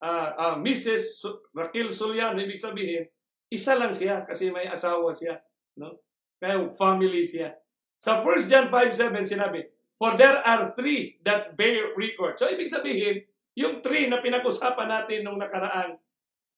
[0.03, 1.23] Uh, uh, Mrs.
[1.55, 3.07] Raquel Soliano, ibig sabihin,
[3.49, 5.39] isa lang siya kasi may asawa siya.
[5.79, 6.03] No?
[6.37, 7.55] Kaya family siya.
[7.95, 9.63] Sa 1 John 5.7 sinabi,
[9.95, 12.35] For there are three that bear record.
[12.35, 13.23] So, ibig sabihin,
[13.55, 15.95] yung three na pinag-usapan natin nung nakaraang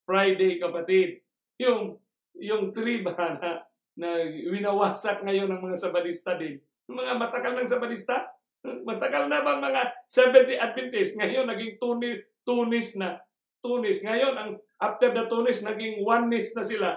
[0.07, 1.19] Friday, kapatid,
[1.59, 1.99] yung,
[2.39, 3.67] yung three ba na,
[3.99, 6.63] na winawasak ngayon ng mga sabalista din.
[6.87, 11.15] Mga matakal ng sabalista, Matagal na ba mga 70 Adventist?
[11.15, 13.19] Ngayon, naging tunis, tunis na.
[13.63, 14.03] Tunis.
[14.03, 16.89] Ngayon, ang after the tunis, naging oneness na sila.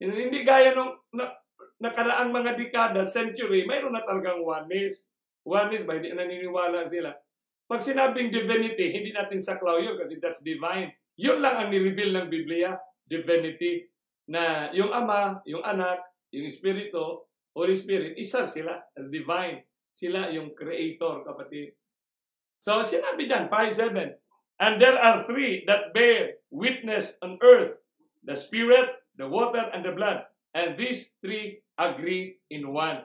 [0.00, 1.32] Hindi gaya nung na,
[1.80, 5.08] nakaraang mga dekada, century, mayroon na talagang oneness.
[5.44, 5.96] Oneness ba?
[5.96, 7.12] Hindi naniniwala sila.
[7.64, 10.92] Pag sinabing divinity, hindi natin saklaw yun kasi that's divine.
[11.14, 12.74] Yun lang ang nireveal ng Biblia,
[13.06, 13.86] divinity.
[14.30, 16.00] Na yung Ama, yung Anak,
[16.32, 19.62] yung Espiritu, Holy Spirit, isa sila as divine.
[19.94, 21.78] Sila yung creator, kapatid.
[22.58, 24.18] So, sinabi dyan, 5.7,
[24.58, 27.78] And there are three that bear witness on earth,
[28.22, 30.26] the Spirit, the water, and the blood.
[30.54, 33.02] And these three agree in one.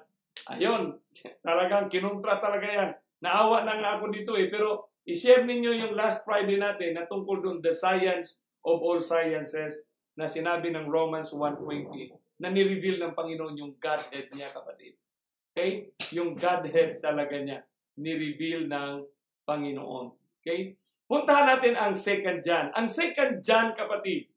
[0.50, 0.98] Ayun,
[1.42, 2.90] talagang kinuntra talaga yan.
[3.20, 7.42] Naawa na nga ako dito eh, pero i-share ninyo yung last Friday natin na tungkol
[7.42, 9.82] doon the science of all sciences
[10.14, 14.94] na sinabi ng Romans 1.20 na ni-reveal ng Panginoon yung Godhead niya, kapatid.
[15.52, 15.90] Okay?
[16.14, 17.66] Yung Godhead talaga niya,
[17.98, 19.02] ni-reveal ng
[19.50, 20.14] Panginoon.
[20.40, 20.78] Okay?
[21.10, 22.70] Puntahan natin ang second John.
[22.78, 24.30] Ang second John, kapatid,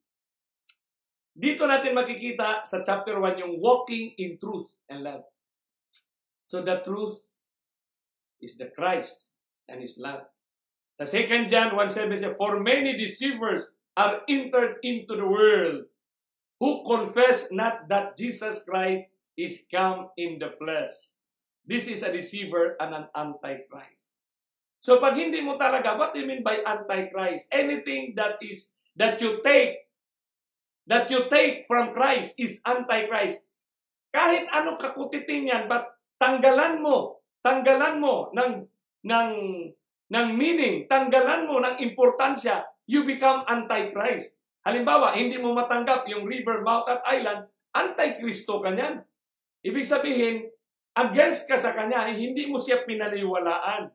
[1.37, 5.25] dito natin makikita sa chapter 1 yung walking in truth and love.
[6.49, 7.29] So the truth
[8.41, 9.29] is the Christ
[9.69, 10.32] and His love.
[11.03, 15.91] Sa 2 John 1.7 says, For many deceivers are entered into the world
[16.63, 21.19] who confess not that Jesus Christ is come in the flesh.
[21.67, 24.11] This is a deceiver and an antichrist.
[24.83, 27.47] So pag hindi mo talaga, what do you mean by antichrist?
[27.55, 29.87] Anything that is that you take
[30.91, 33.43] that you take from Christ is antichrist.
[34.11, 35.87] Kahit anong kakutiting yan, but
[36.19, 38.67] tanggalan mo, tanggalan mo ng
[39.07, 39.31] ng
[40.13, 44.37] ng meaning, tanggalan mo ng importansya, you become antichrist.
[44.61, 49.01] Halimbawa, hindi mo matanggap yung river, mount at island, antikristo ka niyan.
[49.65, 50.53] Ibig sabihin,
[50.93, 53.89] against ka sa kanya, hindi mo siya pinaliwalaan.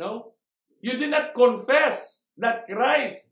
[0.00, 0.32] No?
[0.80, 3.28] You did not confess that Christ,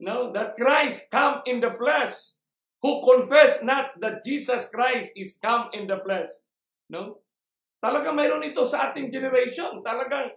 [0.00, 2.40] no, that Christ come in the flesh.
[2.80, 6.30] Who confess not that Jesus Christ is come in the flesh.
[6.88, 7.20] No?
[7.82, 9.82] Talagang mayroon ito sa ating generation.
[9.82, 10.30] Talagang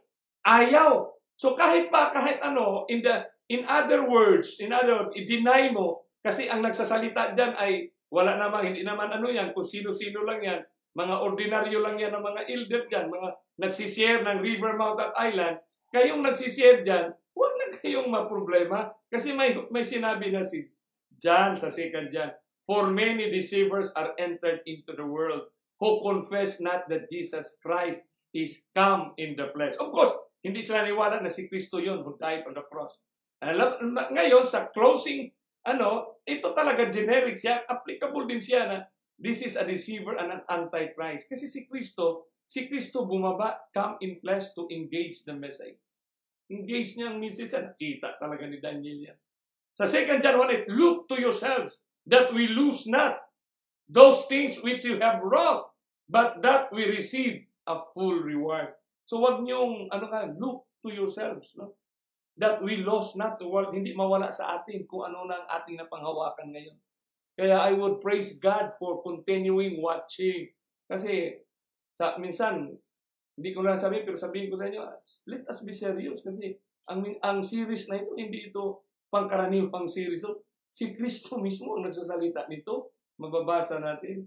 [0.46, 1.10] ayaw.
[1.36, 6.08] So kahit pa, kahit ano, in the in other words, in other words, i-deny mo,
[6.22, 10.60] kasi ang nagsasalita dyan ay wala namang, hindi naman ano yan, kung sino-sino lang yan,
[10.92, 13.30] mga ordinaryo lang yan ng mga elder dyan, mga
[13.64, 15.56] nagsishare ng River Mountain Island,
[15.96, 18.92] kayong nagsishare dyan, huwag na kayong maproblema.
[19.08, 20.68] Kasi may, may sinabi na si
[21.16, 22.32] John sa second John,
[22.62, 25.50] For many deceivers are entered into the world
[25.82, 28.06] who confess not that Jesus Christ
[28.38, 29.74] is come in the flesh.
[29.82, 32.98] Of course, hindi sila niwala na si Kristo yun who died on the cross.
[33.42, 35.30] Alam, ngayon, sa closing,
[35.66, 38.78] ano, ito talaga generic siya, applicable din siya na
[39.22, 41.30] this is a deceiver and an antichrist.
[41.30, 45.78] Kasi si Kristo, si Kristo bumaba, come in flesh to engage the message.
[46.50, 49.18] Engage niya ang message, nakita talaga ni Daniel yan.
[49.78, 51.80] Sa 2 John 1, look to yourselves
[52.10, 53.22] that we lose not
[53.88, 55.70] those things which you have wrought,
[56.10, 58.74] but that we receive a full reward.
[59.06, 61.76] So wag niyong, ano ka, look to yourselves, no?
[62.40, 65.78] That we lost not the world, hindi mawala sa atin kung ano na ang ating
[65.78, 66.78] napanghawakan ngayon.
[67.36, 70.52] Kaya I would praise God for continuing watching.
[70.88, 71.44] Kasi
[71.96, 72.72] sa, minsan,
[73.36, 74.82] hindi ko na sabihin, pero sabihin ko sa inyo,
[75.28, 76.24] let us be serious.
[76.24, 76.56] Kasi
[76.88, 80.24] ang, ang series na ito, hindi ito pangkaraniwang series.
[80.24, 82.96] So, si Kristo mismo ang nagsasalita nito.
[83.22, 84.26] Mababasa natin.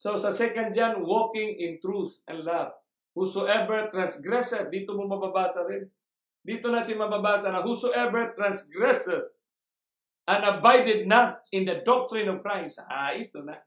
[0.00, 2.72] So sa 2 John, walking in truth and love.
[3.14, 5.90] Whosoever transgresseth, dito mo mababasa rin.
[6.40, 9.28] Dito natin mababasa na whosoever transgresseth
[10.30, 12.80] and abided not in the doctrine of Christ.
[12.86, 13.58] Ah, ito na.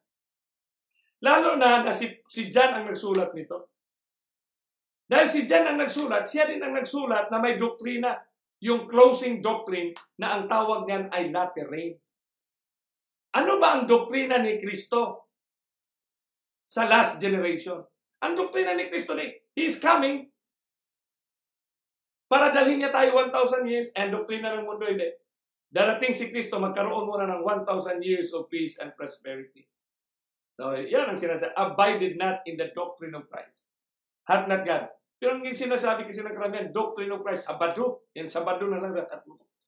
[1.23, 3.71] Lalo na na si, si John ang nagsulat nito.
[5.07, 8.15] Dahil si John ang nagsulat, siya din ang nagsulat na may doktrina.
[8.63, 11.99] Yung closing doctrine na ang tawag niyan ay latter rain.
[13.35, 15.27] Ano ba ang doktrina ni Kristo
[16.63, 17.83] sa last generation?
[18.23, 20.31] Ang doktrina ni Kristo ni He is coming
[22.31, 25.05] para dalhin niya tayo 1,000 years and doktrina ng mundo hindi.
[25.69, 29.69] Darating si Kristo, magkaroon muna ng 1,000 years of peace and prosperity.
[30.53, 31.53] So, yan ang sinasabi.
[31.53, 33.69] Abided not in the doctrine of Christ.
[34.29, 34.89] Had not God.
[35.17, 38.05] Pero ang sinasabi kasi ng karamihan, doctrine of Christ, Sabado.
[38.13, 38.93] Yan, Sabado na lang.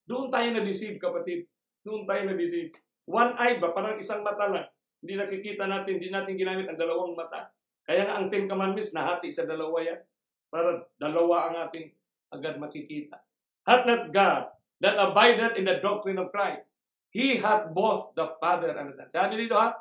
[0.06, 1.49] Doon tayo na-deceive, kapatid.
[1.82, 2.70] Doon tayo na-deceive.
[3.10, 3.74] One eye ba?
[3.74, 4.66] Parang isang mata lang.
[5.01, 7.49] Hindi nakikita natin, hindi natin ginamit ang dalawang mata.
[7.86, 10.02] Kaya nga ang Ten Commandments, nahati sa dalawa yan.
[10.50, 11.94] Para dalawa ang ating
[12.34, 13.22] agad makikita.
[13.66, 14.50] Hath not God
[14.82, 16.66] that abideth in the doctrine of Christ.
[17.14, 19.08] He hath both the Father and the Son.
[19.08, 19.72] Sabi dito ha,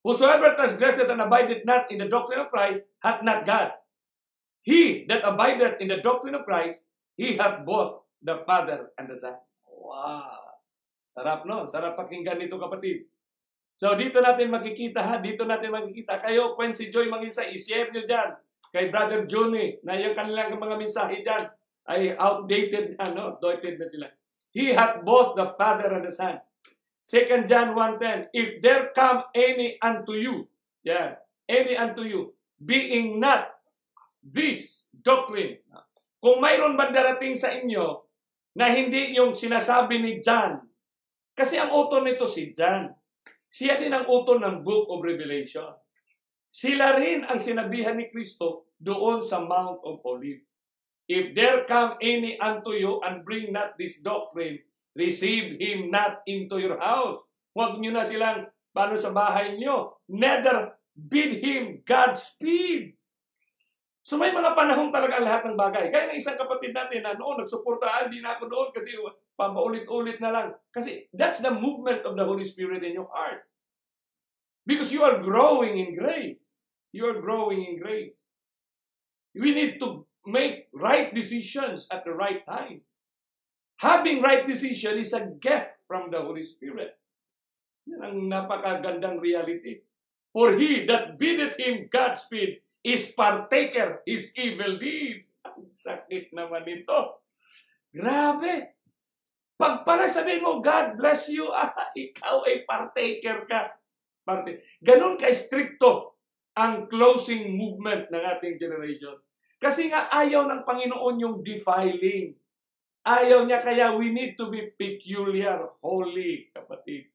[0.00, 3.76] Whosoever transgresseth and abideth not in the doctrine of Christ hath not God.
[4.64, 6.88] He that abideth in the doctrine of Christ,
[7.20, 9.36] he hath both the Father and the Son.
[9.68, 10.56] Wow!
[11.04, 11.68] Sarap no?
[11.68, 13.04] Sarap pakinggan nito kapatid.
[13.80, 16.20] So dito natin makikita ha, dito natin makikita.
[16.20, 18.36] Kayo, Quincy Joy Manginsa, i-share nyo dyan.
[18.68, 21.48] Kay Brother Johnny, na yung kanilang mga mensahe dyan
[21.88, 23.32] ay outdated na, no?
[23.32, 24.06] Outdated na sila.
[24.52, 26.36] He hath both the Father and the Son.
[27.08, 30.44] 2 John 1.10, If there come any unto you,
[30.84, 31.16] yeah,
[31.48, 33.48] any unto you, being not
[34.20, 35.56] this doctrine.
[36.20, 38.04] Kung mayroon ba darating sa inyo
[38.60, 40.60] na hindi yung sinasabi ni John,
[41.32, 42.99] kasi ang author nito si John.
[43.50, 45.74] Siya din ang author ng Book of Revelation.
[46.46, 50.46] Sila rin ang sinabihan ni Kristo doon sa Mount of Olives.
[51.10, 54.62] If there come any unto you and bring not this doctrine,
[54.94, 57.18] receive him not into your house.
[57.50, 59.98] Huwag nyo na silang paano sa bahay nyo.
[60.06, 62.94] Neither bid him Godspeed.
[64.06, 65.90] So may mga panahon talaga lahat ng bagay.
[65.90, 68.94] Gaya ng isang kapatid natin na noon nagsuporta, ah, hindi ako doon kasi
[69.40, 70.48] pamaulit-ulit na lang.
[70.68, 73.48] Kasi that's the movement of the Holy Spirit in your heart.
[74.68, 76.52] Because you are growing in grace.
[76.92, 78.12] You are growing in grace.
[79.32, 82.84] We need to make right decisions at the right time.
[83.80, 87.00] Having right decision is a gift from the Holy Spirit.
[87.88, 89.80] Yan ang napakagandang reality.
[90.30, 95.36] For he that biddeth him Godspeed is partaker his evil deeds.
[95.48, 97.24] Ang sakit naman ito.
[97.90, 98.78] Grabe.
[99.60, 103.76] Pag pala sabihin mo, God bless you, ah, ikaw ay partaker ka.
[104.24, 104.64] Parte.
[104.80, 106.16] Ganon ka-stricto
[106.56, 109.20] ang closing movement ng ating generation.
[109.60, 112.32] Kasi nga ayaw ng Panginoon yung defiling.
[113.04, 117.12] Ayaw niya kaya we need to be peculiar, holy, kapatid.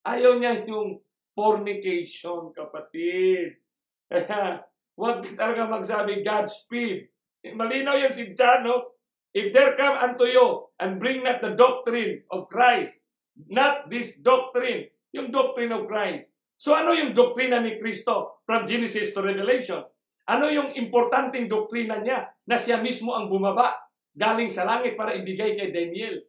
[0.00, 1.04] Ayaw niya yung
[1.36, 3.60] fornication, kapatid.
[4.08, 4.64] Kaya,
[4.98, 7.08] huwag talaga magsabi Godspeed.
[7.52, 8.99] Malinaw yan si John, no?
[9.30, 13.06] If there come unto you and bring not the doctrine of Christ,
[13.46, 16.34] not this doctrine, yung doctrine of Christ.
[16.60, 19.80] So ano yung doktrina ni Kristo from Genesis to Revelation?
[20.28, 23.74] Ano yung importanteng doktrina niya na siya mismo ang bumaba
[24.12, 26.20] galing sa langit para ibigay kay Daniel?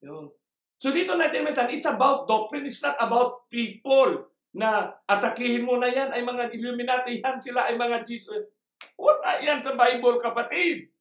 [0.00, 0.30] Yun.
[0.80, 5.90] So dito natin mentan, it's about doctrine, it's not about people na atakihin mo na
[5.90, 8.46] yan ay mga Illuminati, yan sila ay mga Jesus.
[8.94, 10.93] Wala yan sa Bible, kapatid.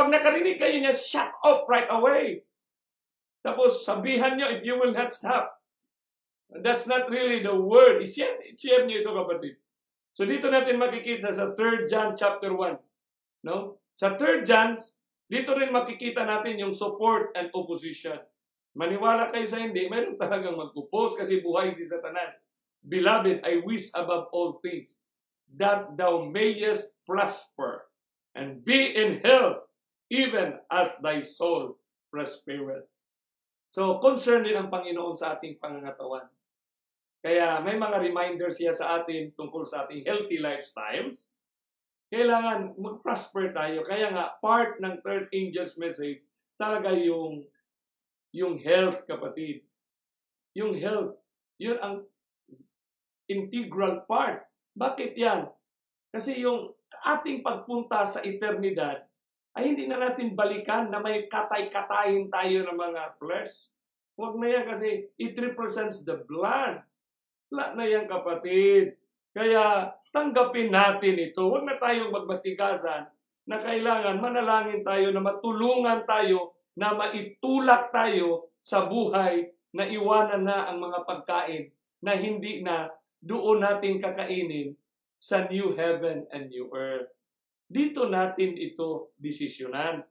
[0.00, 2.40] Pag nakarinig kayo niya, shut off right away.
[3.44, 5.60] Tapos sabihan niyo, if you will not stop.
[6.48, 8.00] That's not really the word.
[8.00, 9.60] I-share, i-share niyo ito, kapatid.
[10.16, 12.80] So dito natin makikita sa 3 John chapter 1.
[13.44, 13.76] No?
[13.92, 14.80] Sa 3 John,
[15.28, 18.16] dito rin makikita natin yung support and opposition.
[18.72, 22.40] Maniwala kayo sa hindi, mayroon talagang mag-oppose kasi buhay si Satanas.
[22.80, 24.96] Beloved, I wish above all things
[25.60, 27.84] that thou mayest prosper
[28.32, 29.69] and be in health
[30.10, 31.78] even as thy soul
[32.10, 32.90] prospereth.
[33.70, 36.26] So, concern din ang Panginoon sa ating pangangatawan.
[37.22, 41.30] Kaya may mga reminders siya sa atin tungkol sa ating healthy lifestyles.
[42.10, 43.86] Kailangan mag-prosper tayo.
[43.86, 46.26] Kaya nga, part ng third angel's message,
[46.58, 47.46] talaga yung,
[48.34, 49.62] yung health, kapatid.
[50.58, 51.14] Yung health,
[51.62, 52.02] yun ang
[53.30, 54.50] integral part.
[54.74, 55.46] Bakit yan?
[56.10, 56.74] Kasi yung
[57.06, 59.06] ating pagpunta sa eternidad,
[59.56, 63.70] ay hindi na natin balikan na may katay-katayin tayo ng mga flesh.
[64.14, 66.84] Huwag na yan kasi it represents the blood.
[67.50, 68.94] Wala na yan kapatid.
[69.34, 71.50] Kaya tanggapin natin ito.
[71.50, 73.10] Huwag na tayong magmatigasan
[73.50, 80.70] na kailangan manalangin tayo na matulungan tayo na maitulak tayo sa buhay na iwanan na
[80.70, 82.90] ang mga pagkain na hindi na
[83.20, 84.74] doon natin kakainin
[85.20, 87.12] sa new heaven and new earth.
[87.70, 90.02] Dito natin ito desisyonan.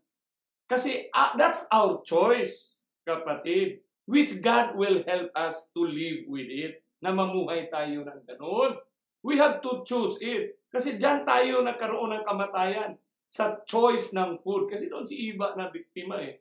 [0.64, 6.80] Kasi uh, that's our choice, kapatid, which God will help us to live with it,
[7.04, 8.80] na mamuhay tayo ng ganun.
[9.20, 10.56] We have to choose it.
[10.72, 12.96] Kasi diyan tayo nagkaroon ng kamatayan
[13.28, 14.72] sa choice ng food.
[14.72, 16.40] Kasi doon si Iba na biktima eh.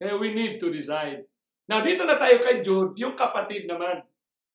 [0.00, 1.28] Kaya we need to decide.
[1.68, 4.04] Now, dito na tayo kay Jude, yung kapatid naman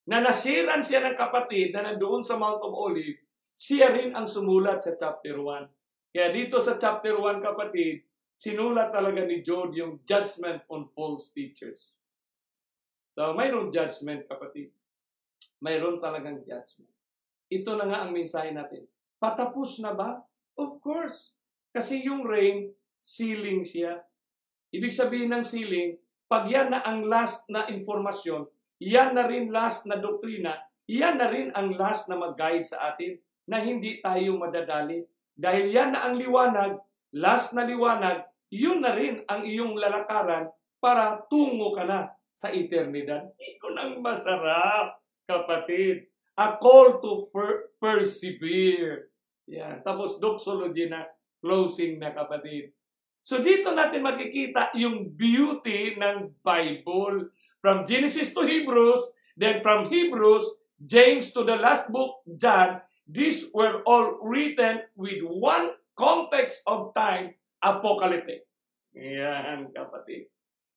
[0.06, 3.18] na nasiran siya ng kapatid na nandoon sa Mount of Olive,
[3.58, 5.79] siya rin ang sumulat sa chapter 1.
[6.10, 8.02] Kaya dito sa chapter 1, kapatid,
[8.34, 11.94] sinulat talaga ni Job yung judgment on false teachers.
[13.14, 14.74] So, mayroong judgment, kapatid.
[15.62, 16.90] Mayroon talagang judgment.
[17.50, 18.90] Ito na nga ang mensahe natin.
[19.22, 20.24] Patapos na ba?
[20.58, 21.34] Of course.
[21.70, 24.02] Kasi yung rain, sealing siya.
[24.74, 25.98] Ibig sabihin ng sealing,
[26.30, 28.50] pag yan na ang last na informasyon,
[28.82, 30.58] yan na rin last na doktrina,
[30.90, 33.18] yan na rin ang last na mag-guide sa atin
[33.50, 35.06] na hindi tayo madadali
[35.40, 36.76] Dahil yan na ang liwanag,
[37.16, 40.52] last na liwanag, yun na rin ang iyong lalakaran
[40.84, 43.32] para tungo ka na sa eternidad.
[43.40, 46.12] Ito ang masarap, kapatid.
[46.36, 49.12] A call to per- persevere.
[49.48, 49.80] Yan.
[49.84, 51.08] Tapos doxology na,
[51.40, 52.76] closing na kapatid.
[53.24, 57.32] So dito natin makikita yung beauty ng Bible.
[57.60, 59.04] From Genesis to Hebrews,
[59.36, 60.48] then from Hebrews,
[60.80, 62.80] James to the last book, John,
[63.10, 68.46] these were all written with one context of time, apocalyptic.
[68.94, 70.30] Yan, kapatid.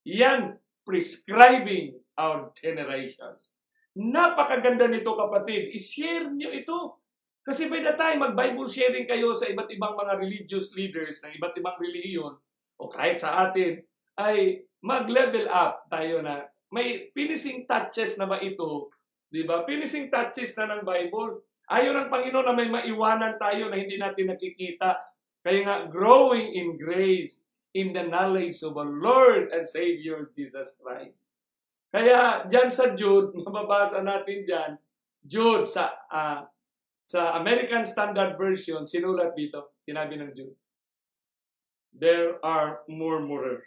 [0.08, 3.52] Yan, prescribing our generations.
[3.92, 5.76] Napakaganda nito, kapatid.
[5.76, 6.98] I-share nyo ito.
[7.44, 11.54] Kasi by the time mag-Bible sharing kayo sa iba't ibang mga religious leaders ng iba't
[11.58, 12.34] ibang relihiyon,
[12.78, 13.82] o kahit sa atin,
[14.16, 18.88] ay mag-level up tayo na may finishing touches na ba ito?
[19.28, 19.66] Di ba?
[19.68, 21.44] Finishing touches na ng Bible.
[21.72, 25.00] Ayaw ng Panginoon na may maiwanan tayo na hindi natin nakikita.
[25.40, 31.32] Kaya nga, growing in grace, in the knowledge of our Lord and Savior Jesus Christ.
[31.88, 34.72] Kaya dyan sa Jude, mababasa natin dyan,
[35.24, 36.44] Jude sa uh,
[37.02, 40.54] sa American Standard Version, sinulat dito, sinabi ng Jude,
[41.90, 43.66] there are murmurers.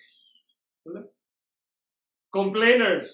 [2.31, 3.11] Complainers,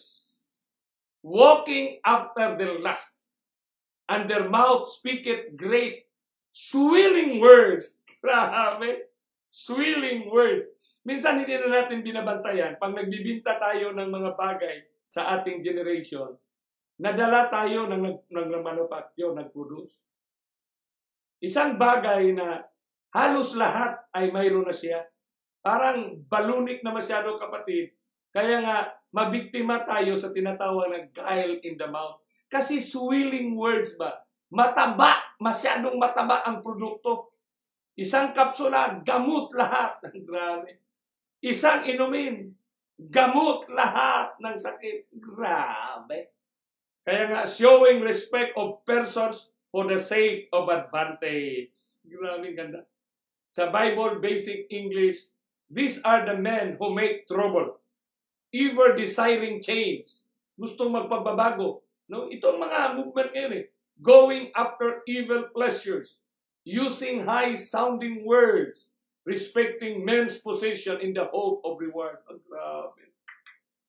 [1.26, 3.21] walking after their lust,
[4.12, 6.12] and their mouth speaketh great,
[6.52, 8.04] swilling words.
[8.22, 9.08] Grabe!
[9.48, 10.68] Swilling words.
[11.08, 12.78] Minsan hindi na natin binabantayan.
[12.78, 16.36] Pag nagbibinta tayo ng mga bagay sa ating generation,
[17.02, 19.98] nadala tayo ng, ng, ng manufacture, nag-produce.
[21.42, 22.62] Isang bagay na
[23.18, 25.02] halos lahat ay mayroon na siya.
[25.66, 27.98] Parang balunik na masyado kapatid.
[28.30, 28.78] Kaya nga,
[29.10, 32.22] mabiktima tayo sa tinatawag na guile in the mouth.
[32.52, 34.28] Kasi swilling words ba?
[34.52, 37.32] Mataba, masyadong mataba ang produkto.
[37.96, 40.04] Isang kapsula, gamot lahat.
[40.28, 40.84] Grabe.
[41.40, 42.52] Isang inumin,
[43.00, 45.08] gamot lahat ng sakit.
[45.16, 46.36] Grabe.
[47.02, 52.04] Kaya nga, showing respect of persons for the sake of advantage.
[52.04, 52.84] Grabe ganda.
[53.56, 55.32] Sa Bible Basic English,
[55.72, 57.80] these are the men who make trouble,
[58.52, 60.28] ever desiring change.
[60.60, 61.84] Gustong magpababago.
[62.10, 62.30] No?
[62.32, 63.66] Ito ang mga movement ngayon eh.
[64.02, 66.18] Going after evil pleasures,
[66.66, 68.94] using high-sounding words,
[69.26, 72.22] respecting men's position in the hope of reward.
[72.30, 73.14] Oh, grabe.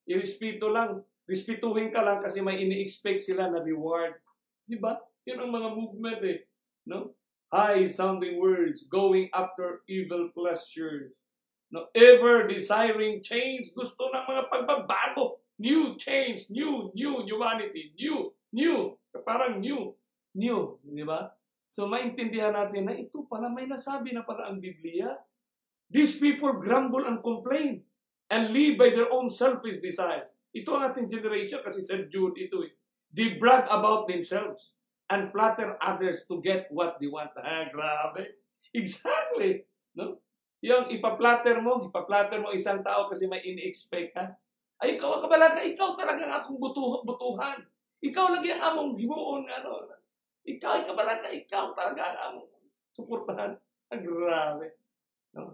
[0.08, 1.00] Irespeto lang.
[1.24, 4.20] Respetuhin ka lang kasi may ini-expect sila na reward.
[4.66, 5.00] Di ba?
[5.24, 6.38] Yun ang mga movement eh.
[6.84, 7.14] No?
[7.52, 11.12] High-sounding words, going after evil pleasures.
[11.72, 11.88] No?
[11.96, 13.72] Ever desiring change.
[13.72, 15.41] Gusto ng mga pagbabago.
[15.61, 18.96] New change, new, new humanity, new, new.
[19.24, 19.92] Parang new,
[20.32, 20.80] new.
[20.80, 21.32] Di ba?
[21.72, 25.16] So maintindihan natin na ito pala may nasabi na pala ang Biblia.
[25.92, 27.84] These people grumble and complain
[28.32, 30.36] and live by their own selfish desires.
[30.53, 32.72] Ito ang ating generation kasi sa Jude ito eh.
[33.12, 34.72] They brag about themselves
[35.12, 37.36] and flatter others to get what they want.
[37.36, 38.40] Ah, grabe.
[38.72, 39.68] Exactly.
[39.92, 40.16] No?
[40.64, 44.32] Yung ipa-flatter mo, ipa-flatter mo isang tao kasi may ini-expect ka.
[44.83, 47.59] Ay, ikaw ang kabala ka, ikaw talaga ang akong butuhan, butuhan.
[48.03, 49.87] Ikaw lagi ang among himuon, ano,
[50.43, 52.43] ikaw, ikaw pala ka, ikaw talaga ang
[52.91, 53.55] suportahan.
[53.95, 54.74] Ang grabe.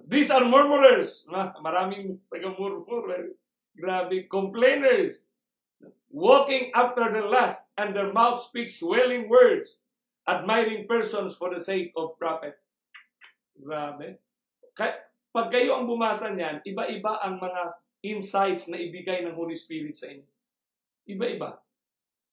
[0.08, 1.28] These are murmurers.
[1.60, 3.04] Maraming taga-murmur.
[3.12, 3.36] Eh.
[3.76, 4.24] Grabe.
[4.32, 5.28] Complainers.
[6.08, 9.84] Walking after the lust, and their mouth speaks swelling words,
[10.24, 12.56] admiring persons for the sake of profit.
[13.60, 14.24] Grabe.
[15.28, 20.10] Pag kayo ang bumasa niyan, iba-iba ang mga insights na ibigay ng Holy Spirit sa
[20.10, 20.28] inyo.
[21.08, 21.58] Iba-iba.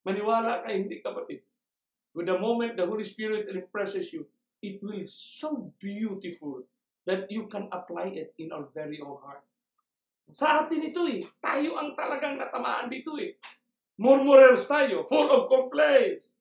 [0.06, 1.42] Maniwala ka, hindi kapatid.
[2.16, 4.30] With the moment the Holy Spirit impresses you,
[4.62, 6.64] it will be so beautiful
[7.06, 9.46] that you can apply it in our very own heart.
[10.34, 11.22] Sa atin ito eh.
[11.38, 13.38] Tayo ang talagang natamaan dito eh.
[14.02, 16.34] Murmurers tayo, full of complaints.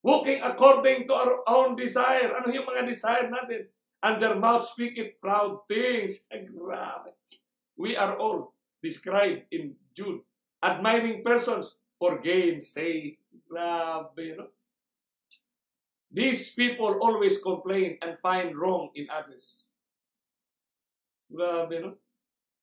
[0.00, 2.32] Walking according to our own desire.
[2.32, 3.68] Ano yung mga desire natin?
[4.00, 6.30] And their mouth speaketh proud things.
[6.30, 7.18] Ay, grabe.
[7.74, 10.22] We are all described in Jude.
[10.62, 13.18] Admiring persons for gain's sake.
[13.46, 14.52] Grabe, no?
[16.08, 19.64] These people always complain and find wrong in others.
[21.28, 22.00] Grabe, no?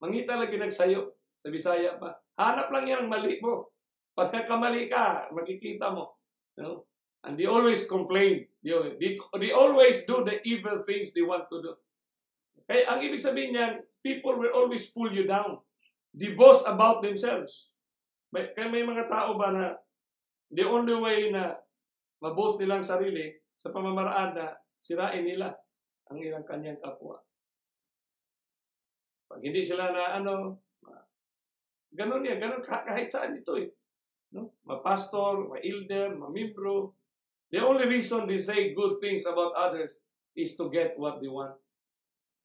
[0.01, 2.19] Mangita lagi nagsayo sa Bisaya pa.
[2.35, 3.71] Hanap lang yan ang mali mo.
[4.15, 6.19] Pag nagkamali ka, makikita mo.
[6.59, 6.87] No?
[7.23, 8.47] And they always complain.
[8.63, 11.73] They, they, they always do the evil things they want to do.
[12.65, 15.61] Kaya ang ibig sabihin niyan, people will always pull you down.
[16.15, 17.69] They boast about themselves.
[18.31, 19.75] May, kaya may mga tao ba na
[20.47, 21.59] the only way na
[22.23, 25.51] maboast nilang sarili sa pamamaraan na sirain nila.
[26.09, 27.17] ang ilang kanyang kapwa.
[29.25, 30.61] Pag hindi sila na ano,
[31.89, 33.73] ganun yan, ganun kahit saan ito eh.
[34.35, 34.53] No?
[34.67, 36.93] Ma-pastor, ma-elder, ma-membro.
[37.49, 40.03] The only reason they say good things about others
[40.35, 41.55] is to get what they want.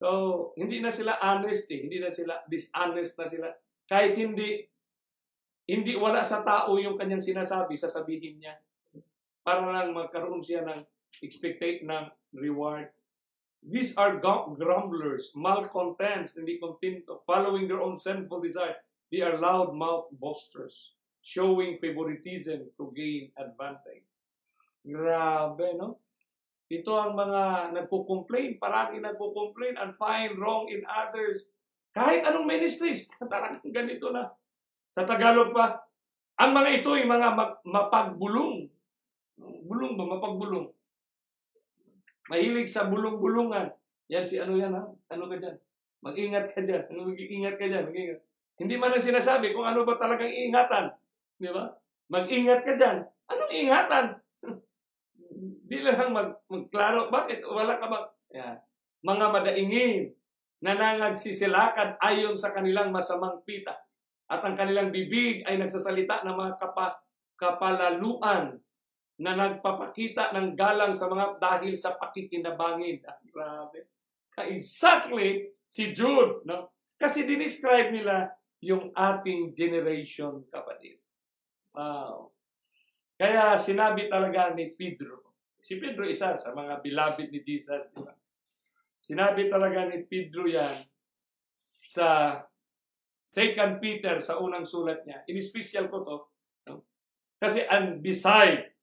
[0.01, 1.84] So, hindi na sila honest eh.
[1.84, 3.48] Hindi na sila, dishonest na sila.
[3.84, 4.64] Kahit hindi,
[5.68, 8.57] hindi wala sa tao yung kanyang sinasabi, sasabihin niya.
[9.44, 10.80] Para lang magkaroon siya ng
[11.20, 12.88] expectate ng reward.
[13.61, 14.16] These are
[14.57, 18.80] grumblers, malcontents, hindi contento, following their own sinful desire.
[19.12, 24.09] They are loud-mouthed boasters, showing favoritism to gain advantage.
[24.80, 26.01] Grabe, no?
[26.70, 31.50] Ito ang mga nagko-complain, parang nagko-complain and find wrong in others.
[31.90, 34.30] Kahit anong ministries, talagang ganito na.
[34.94, 35.82] Sa Tagalog pa,
[36.38, 38.70] ang mga ito ay mga mapagbulong.
[39.66, 40.04] Bulong ba?
[40.06, 40.70] Mapagbulong.
[42.30, 43.74] Mahilig sa bulong-bulungan.
[44.06, 44.86] Yan si ano yan ha?
[45.10, 45.58] Ano ka dyan?
[46.06, 46.86] Mag-ingat ka dyan.
[46.94, 47.84] Mag-ingat ka dyan?
[47.90, 48.20] Mag-ingat.
[48.62, 50.94] Hindi man lang sinasabi kung ano ba talagang ingatan.
[51.34, 51.66] Di ba?
[52.14, 53.02] Mag-ingat ka dyan.
[53.26, 54.06] Anong ingatan?
[55.41, 57.09] Di lang mag, magklaro.
[57.09, 57.45] Bakit?
[57.49, 58.01] Wala ka ba?
[58.36, 58.57] Yan.
[59.01, 60.05] Mga madaingin
[60.61, 63.72] na nangagsisilakan ayon sa kanilang masamang pita.
[64.30, 67.01] At ang kanilang bibig ay nagsasalita ng mga kapa,
[67.34, 68.61] kapalaluan
[69.20, 73.01] na nagpapakita ng galang sa mga dahil sa pakikinabangin.
[73.09, 73.88] Ah, grabe.
[74.49, 76.45] Exactly si Jude.
[76.45, 76.72] No?
[77.01, 78.28] Kasi dinescribe nila
[78.61, 81.01] yung ating generation, kapatid.
[81.72, 82.32] Wow.
[83.16, 85.30] Kaya sinabi talaga ni Pedro,
[85.61, 88.12] si Pedro isa sa mga beloved ni Jesus, di ba?
[89.00, 90.84] Sinabi talaga ni Pedro yan
[91.80, 92.40] sa
[93.30, 95.24] 2 Peter sa unang sulat niya.
[95.30, 96.16] In-special ko to.
[96.68, 96.84] No?
[97.38, 98.74] Kasi and beside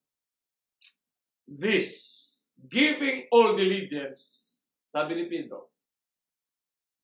[1.46, 2.16] this,
[2.58, 4.48] giving all diligence,
[4.88, 5.70] sabi ni Pedro,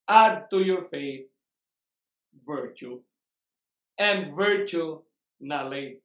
[0.08, 1.34] add to your faith
[2.46, 3.00] virtue,
[3.98, 5.00] and virtue,
[5.38, 6.02] knowledge.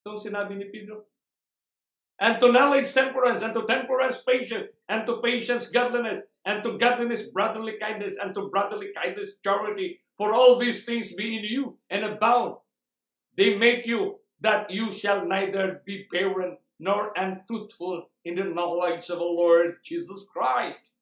[0.00, 1.04] Itong sinabi ni Pedro.
[2.20, 7.28] And to knowledge, temperance, and to temperance, patience, and to patience, godliness, and to godliness,
[7.28, 10.00] brotherly kindness, and to brotherly kindness, charity.
[10.16, 12.56] For all these things be in you and abound.
[13.36, 19.18] They make you that you shall neither be barren nor unfruitful in the knowledge of
[19.18, 20.94] the Lord Jesus Christ.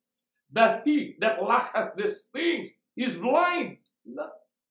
[0.53, 3.79] That he that lacketh these things is blind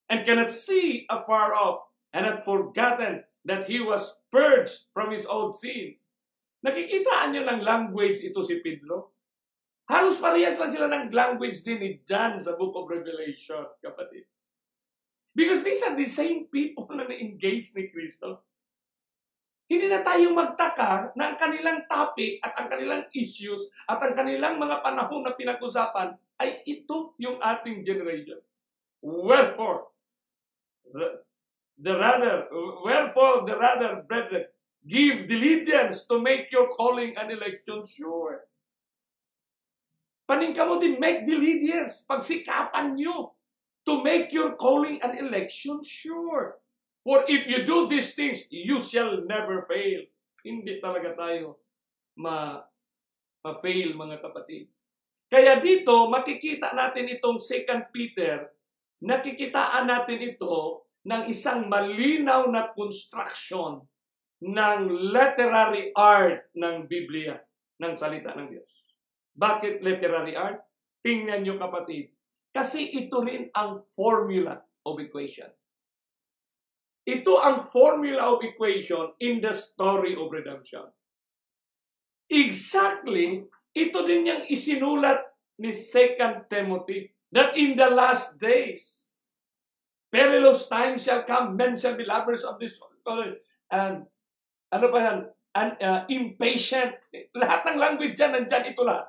[0.10, 1.82] and cannot see afar off,
[2.14, 6.08] and hath forgotten that he was purged from his old sins.
[6.66, 9.14] Nakikitaan nyo ng language ito si Pedro?
[9.86, 14.26] Halos parehas lang sila ng language din ni John sa Book of Revelation, kapatid.
[15.38, 18.42] Because these are the same people na na-engage ni Kristo.
[19.70, 24.58] Hindi na tayo magtaka na ang kanilang topic at ang kanilang issues at ang kanilang
[24.58, 28.42] mga panahon na pinag-usapan ay ito yung ating generation.
[29.06, 29.94] Wherefore,
[30.90, 31.22] the,
[31.78, 32.50] the rather,
[32.82, 34.50] wherefore the rather, brethren,
[34.86, 38.46] give diligence to make your calling and election sure.
[40.30, 42.06] Paningkamutin, make diligence.
[42.06, 43.34] Pagsikapan nyo
[43.86, 46.62] to make your calling and election sure.
[47.06, 50.10] For if you do these things, you shall never fail.
[50.42, 51.62] Hindi talaga tayo
[52.18, 52.62] ma
[53.46, 54.66] ma-fail mga kapatid.
[55.30, 58.50] Kaya dito, makikita natin itong 2 Peter,
[59.06, 63.86] nakikitaan natin ito ng isang malinaw na construction
[64.44, 64.82] ng
[65.16, 67.40] literary art ng Biblia,
[67.80, 68.72] ng salita ng Diyos.
[69.36, 70.64] Bakit literary art?
[71.04, 72.12] Tingnan nyo kapatid.
[72.56, 75.52] Kasi ito rin ang formula of equation.
[77.06, 80.90] Ito ang formula of equation in the story of redemption.
[82.26, 85.22] Exactly, ito din yung isinulat
[85.62, 89.06] ni 2 Timothy that in the last days,
[90.10, 93.38] perilous times shall come, men shall be lovers of this world,
[93.70, 94.10] and
[94.72, 95.20] ano pa yan,
[95.56, 96.96] and, uh, impatient.
[97.36, 99.08] Lahat ng language dyan, nandyan ito lahat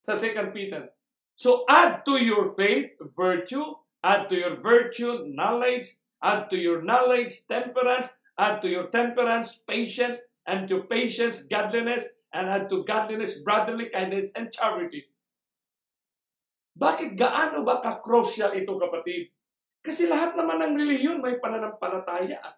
[0.00, 0.92] sa 2 Peter.
[1.36, 7.44] So add to your faith, virtue, add to your virtue, knowledge, Add to your knowledge
[7.46, 13.92] temperance, add to your temperance patience, and to patience godliness, and add to godliness brotherly
[13.92, 15.04] kindness and charity.
[16.76, 19.32] Bakit gaano ba ka-crucial ito kapatid?
[19.80, 22.55] Kasi lahat naman ng relihiyon may pananampalataya.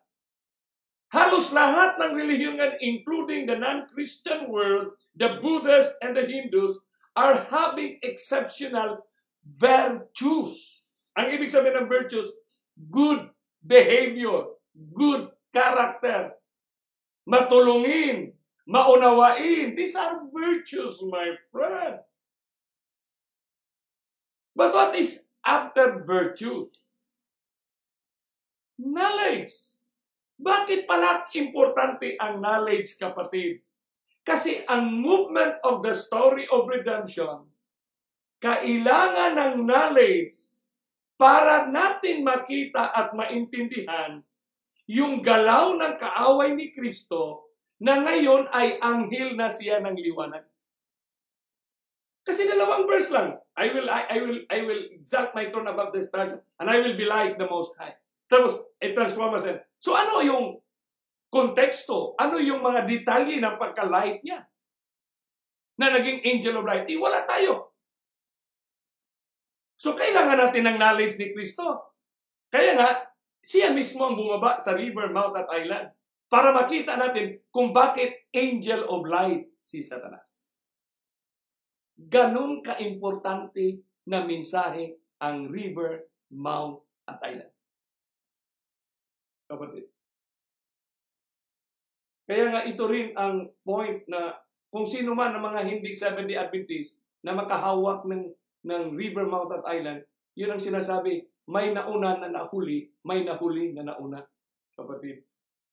[1.09, 6.85] Halos lahat ng relihiyon, including the non-Christian world, the Buddhists and the Hindus,
[7.17, 9.09] are having exceptional
[9.41, 10.53] virtues.
[11.17, 12.29] Ang ibig sabihin ng virtues,
[12.93, 13.33] good
[13.65, 14.53] behavior,
[14.93, 16.37] good character,
[17.25, 18.37] matulungin,
[18.69, 19.73] maunawain.
[19.73, 22.05] These are virtues, my friend.
[24.53, 26.77] But what is after virtues?
[28.77, 29.57] Knowledge.
[30.39, 33.59] Bakit pala importante ang knowledge, kapatid?
[34.23, 37.51] Kasi ang movement of the story of redemption,
[38.39, 40.63] kailangan ng knowledge
[41.19, 44.23] para natin makita at maintindihan
[44.87, 47.51] yung galaw ng kaaway ni Kristo
[47.83, 50.47] na ngayon ay anghel na siya ng liwanag.
[52.23, 53.41] Kasi dalawang verse lang.
[53.59, 56.79] I will I, I will I will exalt my throne above the stars and I
[56.79, 57.97] will be like the most high.
[58.29, 59.49] Tapos, i-transform us.
[59.79, 60.59] So ano yung
[61.31, 62.19] konteksto?
[62.19, 64.43] Ano yung mga detalye ng pagka-light niya?
[65.79, 66.87] Na naging angel of light.
[66.91, 67.75] Eh, wala tayo.
[69.79, 71.95] So kailangan natin ng knowledge ni Kristo.
[72.51, 75.95] Kaya nga, siya mismo ang bumaba sa river, mount at island
[76.29, 80.53] para makita natin kung bakit angel of light si Satanas.
[81.99, 87.58] Ganun ka-importante na mensahe ang river, mount at island.
[89.49, 89.89] Kapatid.
[92.29, 94.37] Kaya nga ito rin ang point na
[94.69, 98.29] kung sino man ang mga hindi Seventh-day Adventist na makahawak ng,
[98.69, 100.05] ng River Mountain Island,
[100.37, 104.21] yun ang sinasabi, may nauna na nahuli, may nahuli na nauna,
[104.77, 105.25] kapatid.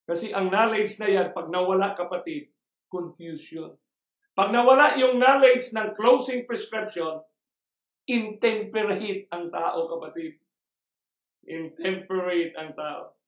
[0.07, 2.47] Kasi ang knowledge na yan, pag nawala, kapatid,
[2.87, 3.75] confusion.
[4.31, 7.19] Pag nawala yung knowledge ng closing prescription,
[8.07, 10.39] intemperate ang tao, kapatid.
[11.43, 13.19] Intemperate ang tao.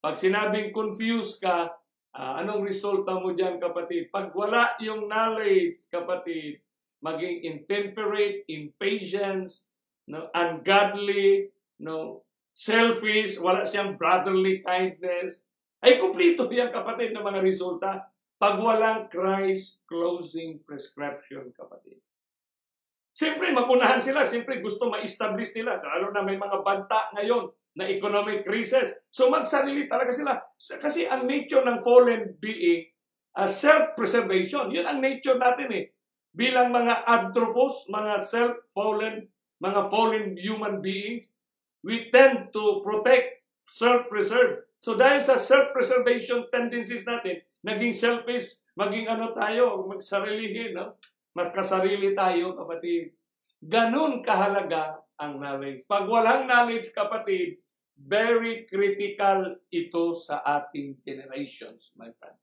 [0.00, 1.68] Pag sinabing confused ka,
[2.16, 4.08] uh, anong resulta mo dyan, kapatid?
[4.08, 6.64] Pag wala yung knowledge, kapatid,
[7.04, 9.52] maging intemperate, impatient,
[10.08, 11.52] no, ungodly,
[11.84, 12.24] no,
[12.56, 15.44] selfish, wala siyang brotherly kindness,
[15.84, 18.08] ay kumplito yan, kapatid, ng mga resulta
[18.40, 22.00] pag walang Christ closing prescription, kapatid.
[23.12, 24.24] Siyempre, mapunahan sila.
[24.24, 25.76] Siyempre, gusto ma-establish nila.
[25.76, 28.90] Lalo na may mga banta ngayon na economic crisis.
[29.10, 30.38] So magsarili talaga sila.
[30.56, 32.90] Kasi ang nature ng fallen being,
[33.38, 34.74] uh, self-preservation.
[34.74, 35.84] Yun ang nature natin eh.
[36.30, 39.26] Bilang mga anthropos, mga self-fallen,
[39.62, 41.34] mga fallen human beings,
[41.82, 44.66] we tend to protect, self-preserve.
[44.80, 50.96] So dahil sa self-preservation tendencies natin, naging selfish, maging ano tayo, magsarilihin, no?
[51.36, 53.14] Magkasarili tayo, kapatid.
[53.60, 55.84] Ganun kahalaga ang knowledge.
[55.84, 57.60] Pag walang knowledge, kapatid,
[58.00, 62.36] very critical ito sa ating generations, my friend.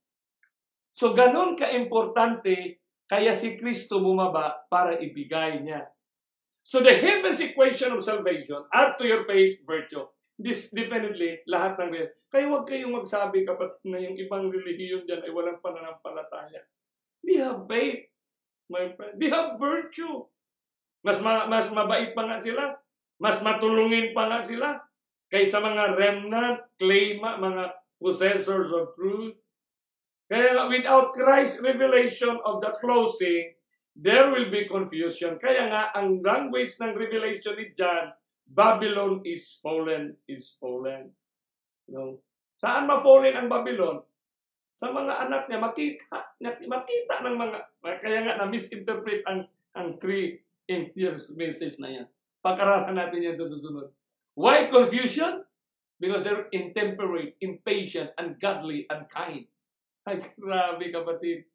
[0.94, 2.78] So, ganun ka-importante,
[3.10, 5.90] kaya si Kristo bumaba para ibigay niya.
[6.62, 10.06] So, the heaven's equation of salvation, add to your faith, virtue.
[10.38, 11.90] This, definitely, lahat ng
[12.30, 16.62] Kaya huwag kayong magsabi, kapatid, na yung ibang relihiyon dyan ay walang pananampalataya.
[17.24, 18.06] We have faith,
[18.70, 19.18] my friend.
[19.18, 20.28] We have virtue.
[21.08, 22.76] Mas, ma- mas mabait pa nga sila.
[23.16, 24.76] Mas matulungin pa nga sila
[25.32, 29.36] kaysa mga remnant, claim, mga possessors of truth.
[30.28, 33.56] Kaya without Christ's revelation of the closing,
[33.96, 35.40] there will be confusion.
[35.40, 38.12] Kaya nga, ang language ng revelation ni John,
[38.44, 41.12] Babylon is fallen, is fallen.
[41.88, 42.20] Know?
[42.60, 44.04] Saan ma-fallen ang Babylon?
[44.76, 46.36] Sa mga anak niya, makita,
[46.68, 47.58] makita ng mga,
[47.98, 52.06] kaya nga na-misinterpret ang, ang three in years basis na yan.
[52.44, 53.90] Pag-aralan natin yan sa susunod.
[54.38, 55.42] Why confusion?
[55.98, 59.50] Because they're intemperate, impatient, ungodly, unkind.
[60.06, 61.50] Ay, grabe kapatid.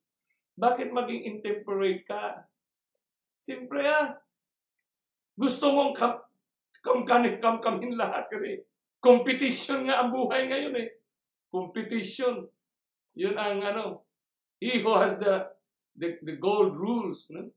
[0.60, 2.44] Bakit maging intemperate ka?
[3.40, 4.20] Siyempre ah.
[5.34, 6.20] Gusto mong kam
[6.84, 8.62] kamkanin kamkamin lahat kasi
[9.00, 11.00] competition nga ang buhay ngayon eh.
[11.50, 12.44] Competition.
[13.16, 14.04] Yun ang ano.
[14.60, 15.48] He who has the
[15.96, 17.32] the, the gold rules.
[17.32, 17.50] No?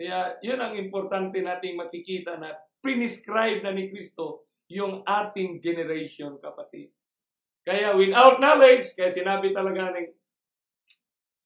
[0.00, 6.88] Kaya yun ang importante nating makikita na prescribe na ni Kristo yung ating generation, kapatid.
[7.60, 10.08] Kaya without knowledge, kaya sinabi talaga ng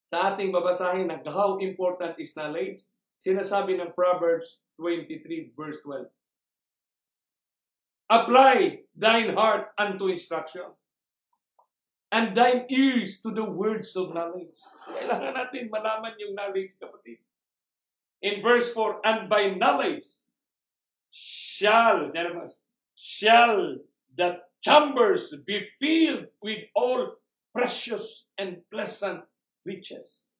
[0.06, 2.86] sa ating babasahin na how important is knowledge,
[3.18, 6.06] sinasabi ng Proverbs 23 verse 12.
[8.06, 10.70] Apply thine heart unto instruction
[12.14, 14.62] and thine ears to the words of knowledge.
[14.86, 17.18] Kailangan natin malaman yung knowledge, kapatid
[18.24, 20.08] in verse 4, and by knowledge
[21.12, 22.08] shall,
[22.96, 23.76] shall
[24.16, 27.20] the chambers be filled with all
[27.52, 29.28] precious and pleasant
[29.68, 30.32] riches.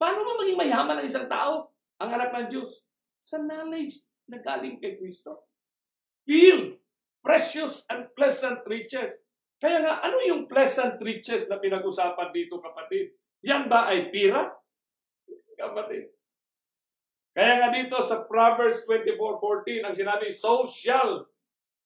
[0.00, 1.68] Paano mo maging mayaman ang isang tao,
[2.00, 2.72] ang anak ng Diyos?
[3.20, 5.44] Sa knowledge na galing kay Kristo.
[6.24, 6.80] Filled,
[7.20, 9.12] precious and pleasant riches.
[9.60, 13.12] Kaya nga, ano yung pleasant riches na pinag-usapan dito, kapatid?
[13.44, 14.48] Yan ba ay pira?
[15.60, 16.08] Kapatid,
[17.30, 21.30] Kaya nga dito sa Proverbs 24:14 ang sinabi, so shall.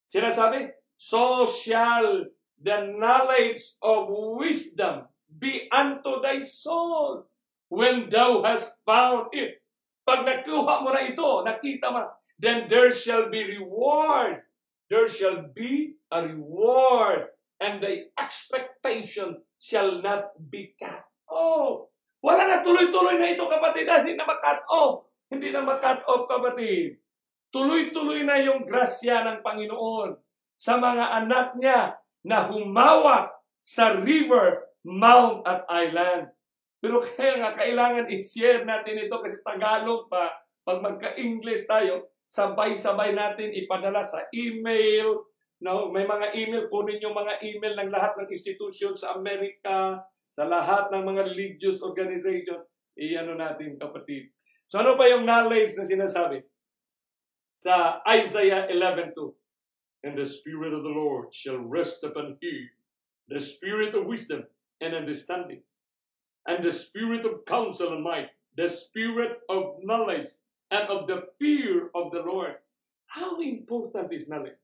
[0.09, 4.09] Sinasabi, so shall the knowledge of
[4.40, 7.28] wisdom be unto thy soul
[7.68, 9.61] when thou hast found it.
[10.05, 12.05] Pag nakuha mo na ito, nakita mo,
[12.40, 14.45] then there shall be reward.
[14.88, 21.88] There shall be a reward and the expectation shall not be cut off.
[22.20, 25.09] Wala na tuloy-tuloy na ito kapatid, hindi na ma-cut off.
[25.35, 27.03] Hindi na ma-cut off kapatid.
[27.51, 30.14] Tuloy-tuloy na yung grasya ng Panginoon
[30.55, 36.30] sa mga anak niya na humawak sa river, mount at island.
[36.78, 40.30] Pero kaya nga, kailangan i-share natin ito kasi Tagalog pa,
[40.62, 45.18] pag magka-English tayo, sabay-sabay natin ipadala sa email,
[45.61, 45.93] no?
[45.93, 50.01] may mga email, kunin yung mga email ng lahat ng institution sa Amerika,
[50.32, 52.59] sa lahat ng mga religious organization,
[52.97, 54.32] i-ano natin kapatid.
[54.67, 56.43] So ano pa yung knowledge na sinasabi?
[57.55, 59.15] Sa Isaiah 11.2,
[60.05, 62.69] And the Spirit of the Lord shall rest upon him,
[63.29, 64.45] the Spirit of wisdom
[64.81, 65.62] and understanding,
[66.45, 70.29] and the Spirit of counsel and might, the Spirit of knowledge
[70.71, 72.61] and of the fear of the Lord.
[73.07, 74.61] How important is knowledge?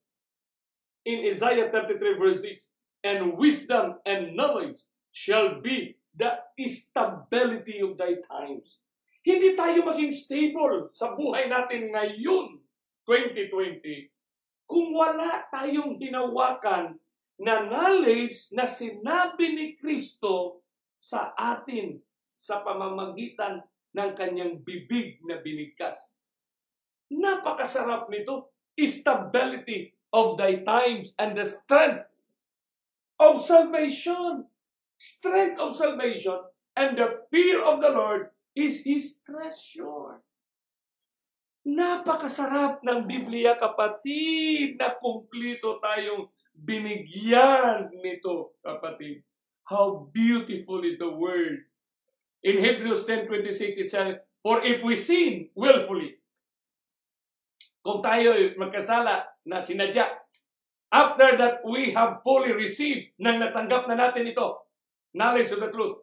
[1.07, 2.69] In Isaiah 33 verse 6,
[3.05, 6.37] and wisdom and knowledge shall be the
[6.67, 8.79] stability of thy times.
[9.21, 12.57] Hindi tayo maging stable sa buhay natin ngayon,
[13.05, 14.09] 2020,
[14.65, 16.97] kung wala tayong hinawakan
[17.37, 20.65] na knowledge na sinabi ni Kristo
[20.97, 23.61] sa atin sa pamamagitan
[23.93, 26.17] ng kanyang bibig na binigkas.
[27.13, 28.53] Napakasarap nito.
[28.81, 32.09] Stability of thy times and the strength
[33.21, 34.49] of salvation.
[34.97, 36.41] Strength of salvation
[36.73, 40.23] and the fear of the Lord is His treasure.
[41.61, 49.23] Napakasarap ng Biblia kapatid na kumplito tayong binigyan nito kapatid.
[49.69, 51.69] How beautiful is the word.
[52.43, 56.17] In Hebrews 10.26 it says, For if we sin willfully,
[57.85, 60.09] kung tayo magkasala na sinadya,
[60.91, 64.65] after that we have fully received, nang natanggap na natin ito,
[65.13, 66.01] knowledge of the truth,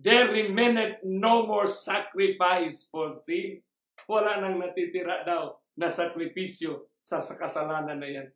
[0.00, 3.60] there remaineth no more sacrifice for sin
[4.08, 8.28] wala nang natitira daw na sakripisyo sa kasalanan na yan.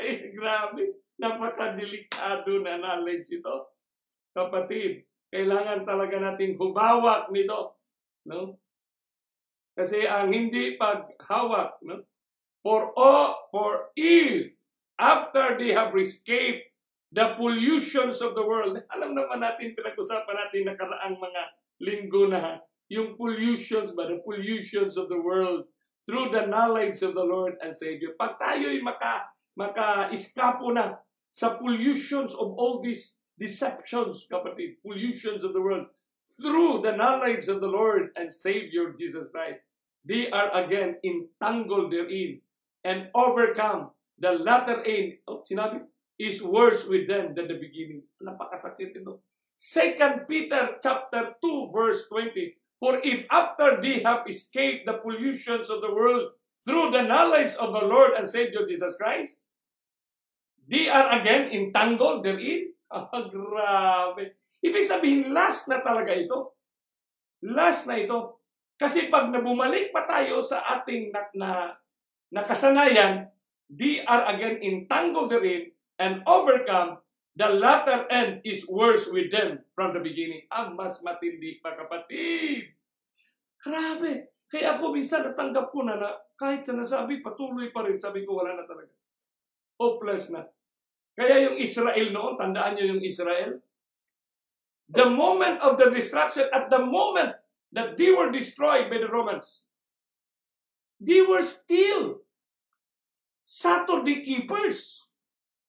[0.00, 0.98] Ay, grabe.
[1.20, 3.76] Napakadelikado na knowledge ito.
[4.32, 7.78] Kapatid, kailangan talaga nating hubawak nito.
[8.26, 8.58] No?
[9.76, 12.04] Kasi ang hindi paghawak, no?
[12.62, 14.54] For all, for if,
[14.96, 16.71] after they have escaped
[17.12, 21.42] the pollutions of the world, alam naman natin, pinag-usapan natin nakaraang mga
[21.84, 22.56] linggo na
[22.88, 25.68] yung pollutions ba, the pollutions of the world
[26.08, 28.16] through the knowledge of the Lord and Savior.
[28.16, 30.98] Pag tayo'y maka, maka-iskapo na
[31.28, 35.88] sa pollutions of all these deceptions, kapatid, pollutions of the world,
[36.40, 39.60] through the knowledge of the Lord and Savior Jesus Christ,
[40.04, 42.40] they are again entangled therein
[42.84, 43.92] and overcome.
[44.16, 48.04] The latter end, oh, sinabi, is worse with them than the beginning.
[48.20, 49.24] Napakasakit ito.
[49.56, 55.78] Second Peter chapter 2 verse 20, For if after they have escaped the pollutions of
[55.78, 56.34] the world
[56.66, 59.46] through the knowledge of the Lord and Savior Jesus Christ,
[60.66, 62.70] they are again entangled therein.
[62.92, 64.36] Ah, grabe.
[64.60, 66.60] Ibig sabihin, last na talaga ito.
[67.40, 68.44] Last na ito.
[68.76, 71.50] Kasi pag nabumalik pa tayo sa ating na, na,
[72.28, 73.32] nakasanayan,
[73.72, 75.72] they are again entangled therein
[76.02, 76.98] and overcome,
[77.38, 80.42] the latter end is worse with them from the beginning.
[80.50, 82.74] Ang mas matindi pa kapatid.
[83.62, 84.34] Grabe.
[84.50, 88.02] Kaya ako minsan natanggap ko na na kahit sa nasabi, patuloy pa rin.
[88.02, 88.90] Sabi ko, wala na talaga.
[89.78, 90.42] Hopeless na.
[91.14, 93.62] Kaya yung Israel noon, tandaan nyo yung Israel?
[94.90, 97.38] The moment of the destruction, at the moment
[97.70, 99.64] that they were destroyed by the Romans,
[101.00, 102.26] they were still
[103.46, 105.11] Saturday keepers.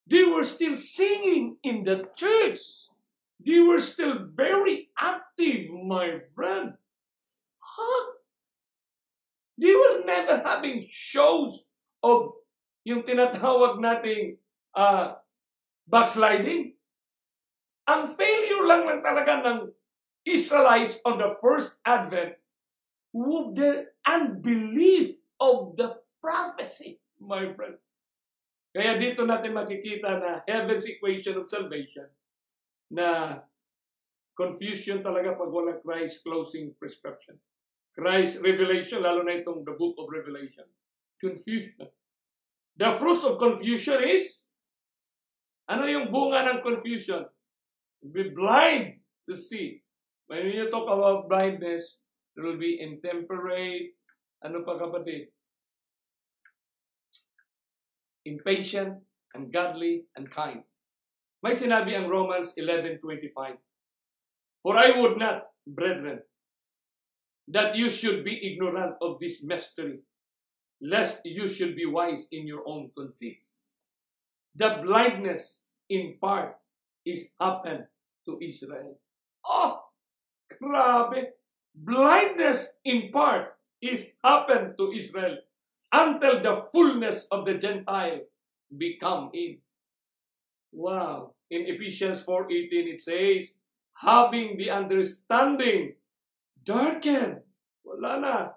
[0.07, 2.91] They were still singing in the church.
[3.39, 6.75] They were still very active, my friend.
[7.59, 8.03] Huh?
[9.57, 11.67] They were never having shows
[12.03, 12.35] of
[12.83, 14.39] yung tinatawag nating
[14.75, 15.19] uh,
[15.87, 16.75] backsliding.
[17.87, 19.59] Ang failure lang lang talaga ng
[20.23, 22.39] Israelites on the first advent
[23.11, 27.75] would the unbelief of the prophecy, my friend.
[28.73, 32.09] Kaya dito natin makikita na heaven's equation of salvation
[32.89, 33.37] na
[34.33, 37.37] confusion talaga pag walang Christ closing prescription.
[37.93, 40.65] Christ revelation, lalo na itong the book of Revelation.
[41.21, 41.85] Confusion.
[42.73, 44.49] The fruits of confusion is,
[45.69, 47.29] ano yung bunga ng confusion?
[48.01, 48.97] Be blind
[49.29, 49.85] to see.
[50.25, 52.01] When you talk about blindness,
[52.33, 53.93] there will be intemperate,
[54.41, 55.29] ano pa kapatid?
[58.25, 59.03] Impatient,
[59.35, 60.63] ungodly, and kind.
[61.43, 63.59] May sinabi ang Romans 11.25,
[64.63, 66.23] For I would not, brethren,
[67.51, 69.99] that you should be ignorant of this mystery,
[70.79, 73.67] lest you should be wise in your own conceits.
[74.55, 76.55] The blindness in part
[77.03, 77.91] is happened
[78.23, 78.99] to Israel.
[79.43, 79.83] Oh,
[80.47, 81.35] grabe!
[81.75, 85.43] Blindness in part is happened to Israel
[85.93, 88.21] until the fullness of the Gentile
[88.75, 89.59] become in.
[90.71, 91.35] Wow.
[91.51, 93.59] In Ephesians 4.18 it says,
[93.93, 95.93] having the understanding
[96.65, 97.45] darkened.
[97.85, 98.49] Wala na.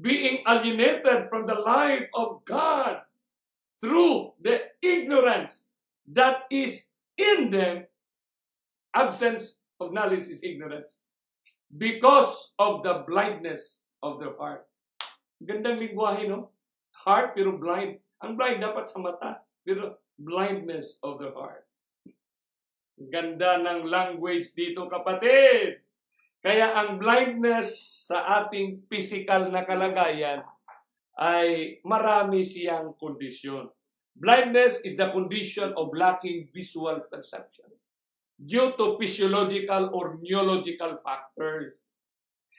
[0.00, 3.02] Being alienated from the light of God
[3.80, 5.66] through the ignorance
[6.06, 6.86] that is
[7.18, 7.86] in them.
[8.94, 10.94] Absence of knowledge is ignorance.
[11.76, 14.66] Because of the blindness of their heart.
[15.42, 16.50] Gandang lingwahe, no?
[17.04, 18.02] Heart, pero blind.
[18.24, 19.30] Ang blind dapat sa mata,
[19.62, 21.62] pero blindness of the heart.
[22.98, 25.86] Ganda ng language dito, kapatid.
[26.42, 27.78] Kaya ang blindness
[28.10, 30.42] sa ating physical na kalagayan
[31.18, 33.70] ay marami siyang kondisyon.
[34.18, 37.70] Blindness is the condition of lacking visual perception
[38.38, 41.78] due to physiological or neurological factors.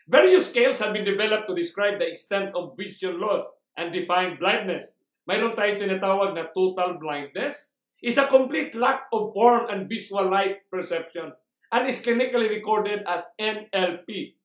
[0.07, 3.43] Various scales have been developed to describe the extent of vision loss
[3.79, 4.99] and define blindness.
[5.23, 10.63] Mayroon tayong tinatawag na total blindness, is a complete lack of form and visual light
[10.71, 11.31] perception
[11.71, 14.35] and is clinically recorded as NLP,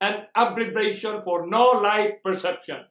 [0.00, 2.84] an abbreviation for no light perception.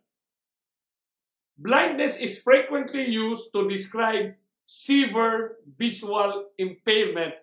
[1.57, 4.33] Blindness is frequently used to describe
[4.65, 7.33] severe visual impairment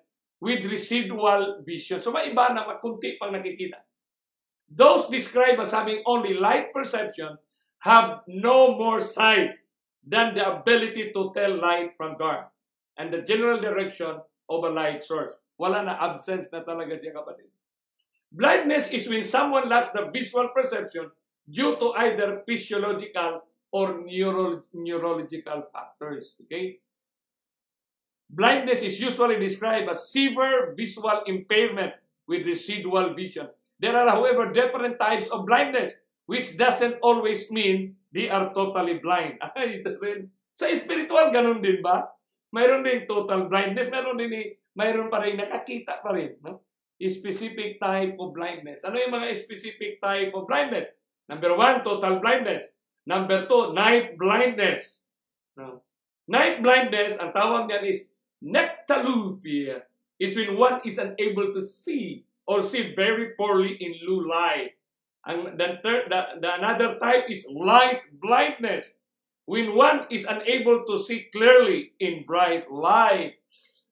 [0.40, 2.00] with residual vision.
[2.00, 3.84] So may iba na makunti pang nakikita.
[4.70, 7.36] Those described as having only light perception
[7.80, 9.56] have no more sight
[10.06, 12.48] than the ability to tell light from dark
[12.98, 15.32] and the general direction of a light source.
[15.58, 17.48] Wala na absence na talaga siya kapatid.
[18.32, 21.10] Blindness is when someone lacks the visual perception
[21.48, 26.36] due to either physiological or neuro neurological factors.
[26.46, 26.78] Okay?
[28.30, 31.92] Blindness is usually described as severe visual impairment
[32.28, 33.50] with residual vision.
[33.80, 35.94] There are, however, different types of blindness,
[36.30, 39.42] which doesn't always mean they are totally blind.
[39.58, 40.30] Ay, ito rin.
[40.54, 42.06] Sa spiritual, ganun din ba?
[42.54, 46.38] Mayroon din total blindness, mayroon din mayroon pa rin nakakita pa rin.
[46.46, 46.62] No?
[47.02, 48.86] Specific type of blindness.
[48.86, 50.94] Ano yung mga specific type of blindness?
[51.26, 52.70] Number one, total blindness.
[53.02, 55.02] Number two, night blindness.
[55.58, 55.82] No?
[56.30, 59.82] Night blindness, ang tawag niyan is nectalupia.
[60.20, 64.78] Is when one is unable to see or see very poorly in low light.
[65.26, 68.96] And the, third, the, the another type is light blindness.
[69.44, 73.36] When one is unable to see clearly in bright light.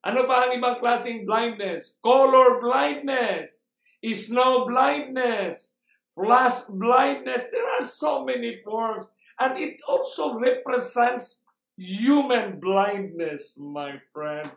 [0.06, 1.98] Ano pa ang ibang klaseng blindness?
[2.00, 3.66] Color blindness,
[4.14, 5.74] snow blindness,
[6.14, 7.50] flash blindness.
[7.50, 9.10] There are so many forms.
[9.38, 11.42] And it also represents
[11.76, 14.50] human blindness, my friend,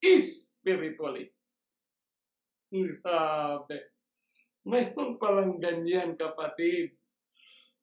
[0.00, 1.32] is spiritually.
[2.72, 3.93] Grabe.
[4.64, 6.96] Mayroon palang ganyan, kapatid.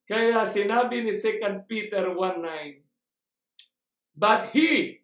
[0.10, 2.84] Kaya sinabi ni 2 Peter 1.9,
[4.18, 5.02] But he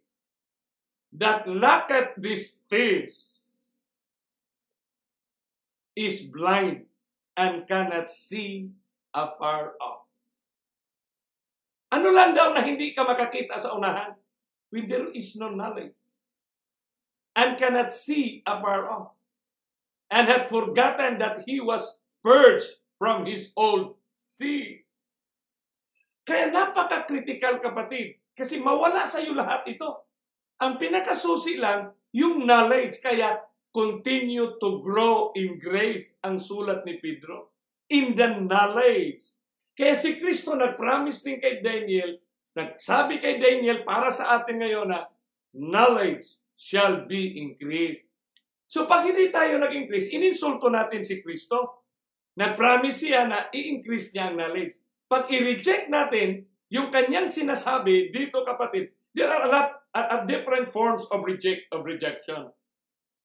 [1.16, 3.14] that lacketh these things
[5.98, 6.86] is blind
[7.34, 8.70] and cannot see
[9.10, 10.06] afar off.
[11.90, 14.14] Ano lang daw na hindi ka makakita sa unahan?
[14.70, 15.98] When there is no knowledge.
[17.34, 19.17] And cannot see afar off.
[20.08, 24.88] And had forgotten that he was purged from his old seed.
[26.28, 28.20] Kaya napaka-critical kapatid.
[28.36, 29.88] Kasi mawala sa iyo lahat ito.
[30.60, 33.00] Ang pinakasusi lang, yung knowledge.
[33.00, 33.40] Kaya
[33.72, 37.52] continue to grow in grace ang sulat ni Pedro.
[37.92, 39.24] In the knowledge.
[39.78, 42.18] Kaya si Kristo nag-promise din kay Daniel,
[42.58, 45.06] nagsabi kay Daniel para sa atin ngayon na
[45.54, 48.07] knowledge shall be increased.
[48.68, 51.88] So pag hindi tayo nag-increase, ininsulto natin si Kristo.
[52.38, 54.78] Nag-promise siya na i-increase niya ang knowledge.
[55.08, 60.68] Pag i-reject natin yung kanyang sinasabi dito kapatid, there are a lot at, at different
[60.68, 62.52] forms of reject of rejection.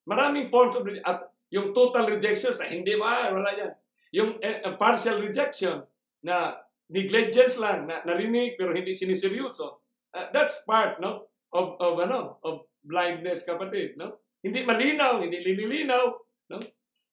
[0.09, 3.73] Maraming forms of at yung total rejections na hindi ba, wala yan.
[4.13, 5.83] yung uh, partial rejection
[6.23, 6.61] na
[6.93, 9.81] negligence lang, na narinig pero hindi siniseryoso.
[10.13, 16.05] Uh, that's part no of of ano of blindness kapatid no hindi malinaw hindi lilinaw
[16.51, 16.59] no?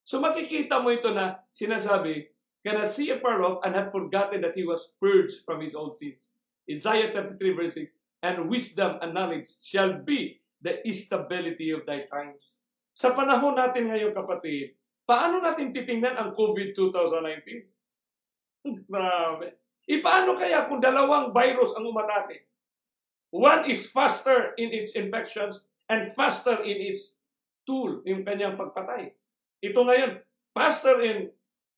[0.03, 2.33] So makikita mo ito na sinasabi
[2.65, 6.27] cannot see afar off and had forgotten that he was purged from his old sins.
[6.65, 12.59] Isaiah 33 verse 6 and wisdom and knowledge shall be the stability of thy times.
[12.91, 14.75] Sa panahon natin ngayon kapatid
[15.07, 17.79] paano natin titingnan ang COVID 2019
[18.89, 19.57] grabe.
[19.89, 22.45] Ipaano kaya kung dalawang virus ang umatake?
[23.33, 27.17] One is faster in its infections and faster in its
[27.63, 29.11] tool, yung kanyang pagpatay.
[29.63, 30.11] Ito ngayon,
[30.55, 31.29] faster in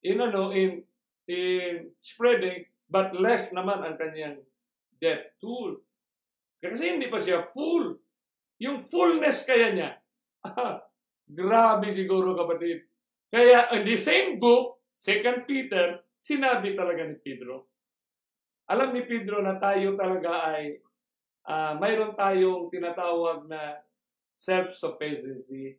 [0.02, 0.82] in ano in
[1.30, 4.42] in spreading but less naman ang kanyang
[5.00, 5.80] death tool.
[6.62, 7.98] Kasi hindi pa siya full.
[8.62, 9.92] Yung fullness kaya niya.
[11.32, 12.86] grabe siguro kapatid.
[13.32, 17.72] Kaya in the same book, 2 Peter, sinabi talaga ni Pedro,
[18.70, 20.78] alam ni Pedro na tayo talaga ay
[21.48, 23.80] uh, mayroon tayong tinatawag na
[24.42, 25.78] self-sufficiency.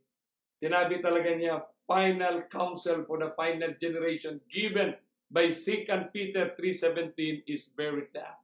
[0.55, 4.95] Sinabi talaga niya, final counsel for the final generation given
[5.27, 8.39] by 2 Peter 3.17 is very down.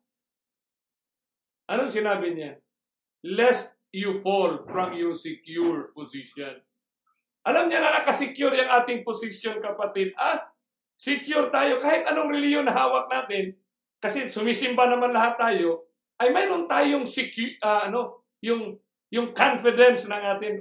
[1.70, 2.58] Anong sinabi niya?
[3.22, 6.58] Lest you fall from your secure position.
[7.46, 10.16] Alam niya na nakasecure yung ating position, kapatid.
[10.18, 10.48] Ah,
[10.98, 11.78] secure tayo.
[11.78, 13.54] Kahit anong reliyon na hawak natin,
[14.02, 15.86] kasi sumisimba naman lahat tayo,
[16.18, 18.74] ay mayroon tayong secu- uh, ano, yung
[19.12, 20.54] yung confidence ng atin.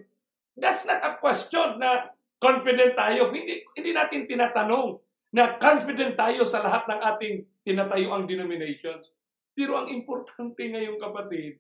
[0.58, 3.30] That's not a question na confident tayo.
[3.30, 4.98] Hindi hindi natin tinatanong
[5.36, 7.36] na confident tayo sa lahat ng ating
[7.68, 9.12] tinatayuang denominations.
[9.52, 11.60] Pero ang importante ngayon kapatid,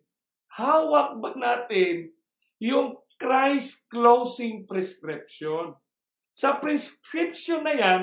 [0.55, 2.13] hawak ba natin
[2.61, 5.73] yung Christ closing prescription?
[6.37, 8.01] Sa prescription na yan,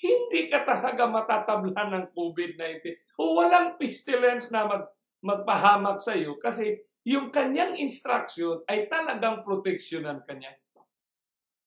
[0.00, 2.96] hindi ka talaga matatablan ng COVID-19.
[3.20, 4.84] O walang pestilence na mag,
[5.20, 10.52] magpahamak sa iyo kasi yung kanyang instruction ay talagang proteksyonan kanya.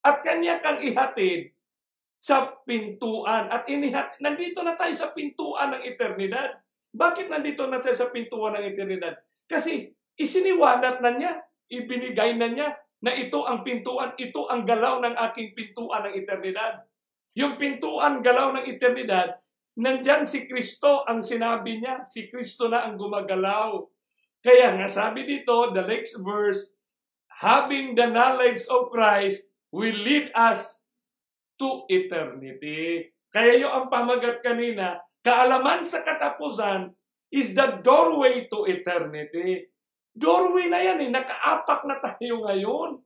[0.05, 1.57] At kanya kang ihatid
[2.21, 3.49] sa pintuan.
[3.49, 6.61] At inihat, nandito na tayo sa pintuan ng eternidad.
[6.93, 9.17] Bakit nandito na tayo sa pintuan ng eternidad?
[9.49, 11.33] Kasi isiniwalat na niya,
[11.73, 16.85] ibinigay na niya na ito ang pintuan, ito ang galaw ng aking pintuan ng eternidad.
[17.33, 19.41] Yung pintuan galaw ng eternidad,
[19.73, 22.05] nandyan si Kristo ang sinabi niya.
[22.05, 23.81] Si Kristo na ang gumagalaw.
[24.41, 26.73] Kaya nga sabi dito, the next verse,
[27.29, 30.91] having the knowledge of Christ will lead us
[31.61, 33.13] to eternity.
[33.29, 36.89] Kaya yung ang pamagat kanina, kaalaman sa katapusan
[37.31, 39.69] is the doorway to eternity.
[40.11, 42.99] Doorway na yan eh, nakaapak na tayo ngayon.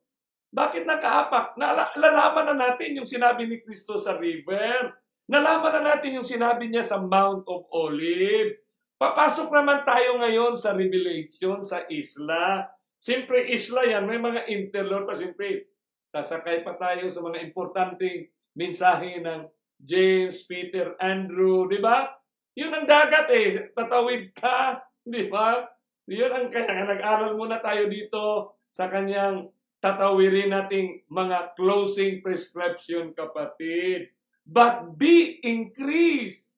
[0.49, 1.60] Bakit nakaapak?
[1.99, 4.98] Nalaman na natin yung sinabi ni Kristo sa river.
[5.30, 8.64] Nalaman na natin yung sinabi niya sa Mount of Olive.
[8.95, 12.63] Papasok naman tayo ngayon sa Revelation, sa isla.
[12.95, 14.07] Siyempre, isla yan.
[14.07, 15.11] May mga interlord pa.
[15.11, 15.67] Siyempre,
[16.07, 19.51] sasakay pa tayo sa mga importanteng mensahe ng
[19.84, 21.67] James, Peter, Andrew.
[21.67, 22.07] Di ba?
[22.55, 23.76] Yun ang dagat eh.
[23.76, 24.80] Tatawid ka.
[25.03, 25.59] Di ba?
[26.07, 29.51] Yun ang kaya nag-aral muna tayo dito sa kanyang
[29.84, 34.07] tatawirin nating mga closing prescription, kapatid.
[34.47, 36.55] But be increased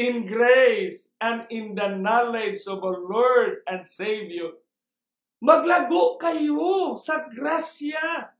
[0.00, 4.56] in grace and in the knowledge of our Lord and Savior.
[5.44, 8.32] Maglago kayo sa grasya,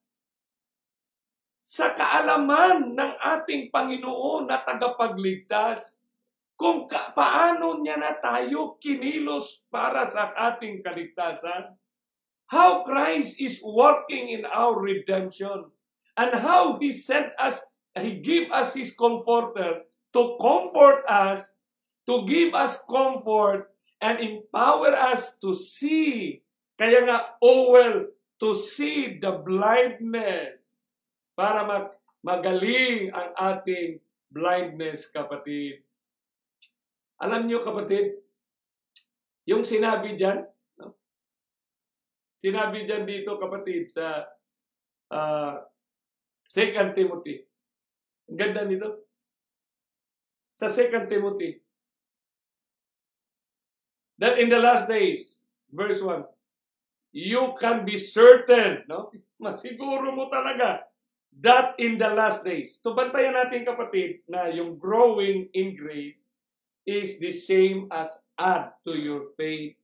[1.60, 6.00] sa kaalaman ng ating Panginoon na tagapagligtas,
[6.56, 11.76] kung ka, paano niya na tayo kinilos para sa ating kaligtasan
[12.50, 15.72] how Christ is working in our redemption
[16.16, 17.64] and how He sent us,
[17.96, 21.54] He gave us His comforter to comfort us,
[22.06, 23.70] to give us comfort,
[24.00, 26.42] and empower us to see.
[26.74, 28.08] Kaya nga, oh well,
[28.40, 30.80] to see the blindness
[31.36, 31.86] para mag
[32.20, 35.84] magaling ang ating blindness, kapatid.
[37.20, 38.16] Alam niyo, kapatid,
[39.48, 40.44] yung sinabi diyan,
[42.40, 44.24] Sinabi diyan dito kapatid sa
[45.12, 45.54] uh,
[46.48, 47.44] 2 Timothy.
[48.32, 49.09] Ang ganda nito.
[50.60, 51.64] Sa 2 Timothy.
[54.20, 55.40] That in the last days,
[55.72, 56.28] verse 1,
[57.16, 59.08] you can be certain, no?
[59.40, 60.84] Masiguro mo talaga
[61.38, 62.76] that in the last days.
[62.82, 66.20] So bantayan natin kapatid na yung growing in grace
[66.84, 69.78] is the same as add to your faith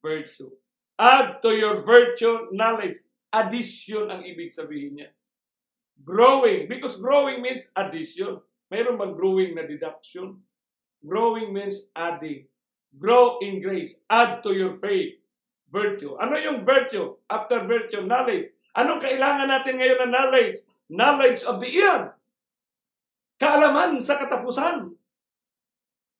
[0.00, 0.50] virtue.
[0.98, 2.98] Add to your virtue knowledge.
[3.30, 5.10] Addition ang ibig sabihin niya.
[6.02, 6.66] Growing.
[6.66, 8.42] Because growing means addition.
[8.68, 10.44] Mayroon bang growing na deduction?
[11.00, 12.44] Growing means adding.
[12.96, 14.04] Grow in grace.
[14.08, 15.20] Add to your faith.
[15.68, 16.16] Virtue.
[16.16, 17.16] Ano yung virtue?
[17.28, 18.48] After virtue, knowledge.
[18.72, 20.58] Anong kailangan natin ngayon na knowledge?
[20.88, 22.16] Knowledge of the ear.
[23.36, 24.92] Kaalaman sa katapusan.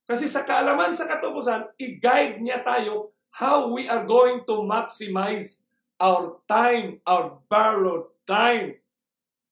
[0.09, 5.65] Kasi sa kaalaman sa katapusan, i-guide niya tayo how we are going to maximize
[6.01, 8.81] our time, our borrowed time.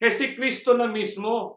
[0.01, 1.56] Kasi Kristo na mismo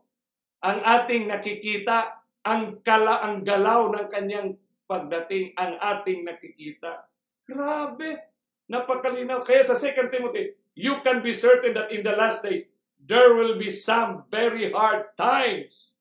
[0.60, 4.50] ang ating nakikita, ang kala ang galaw ng kanyang
[4.88, 7.08] pagdating, ang ating nakikita.
[7.48, 8.30] Grabe!
[8.70, 9.42] Napakalinaw.
[9.42, 12.70] Kaya sa 2 Timothy, you can be certain that in the last days,
[13.02, 15.94] there will be some very hard times.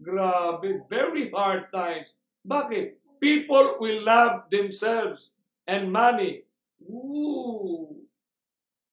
[0.00, 2.16] Grabe, very hard times.
[2.44, 2.96] Bakit?
[3.20, 5.32] People will love themselves
[5.64, 6.44] and money.
[6.84, 7.96] Ooh.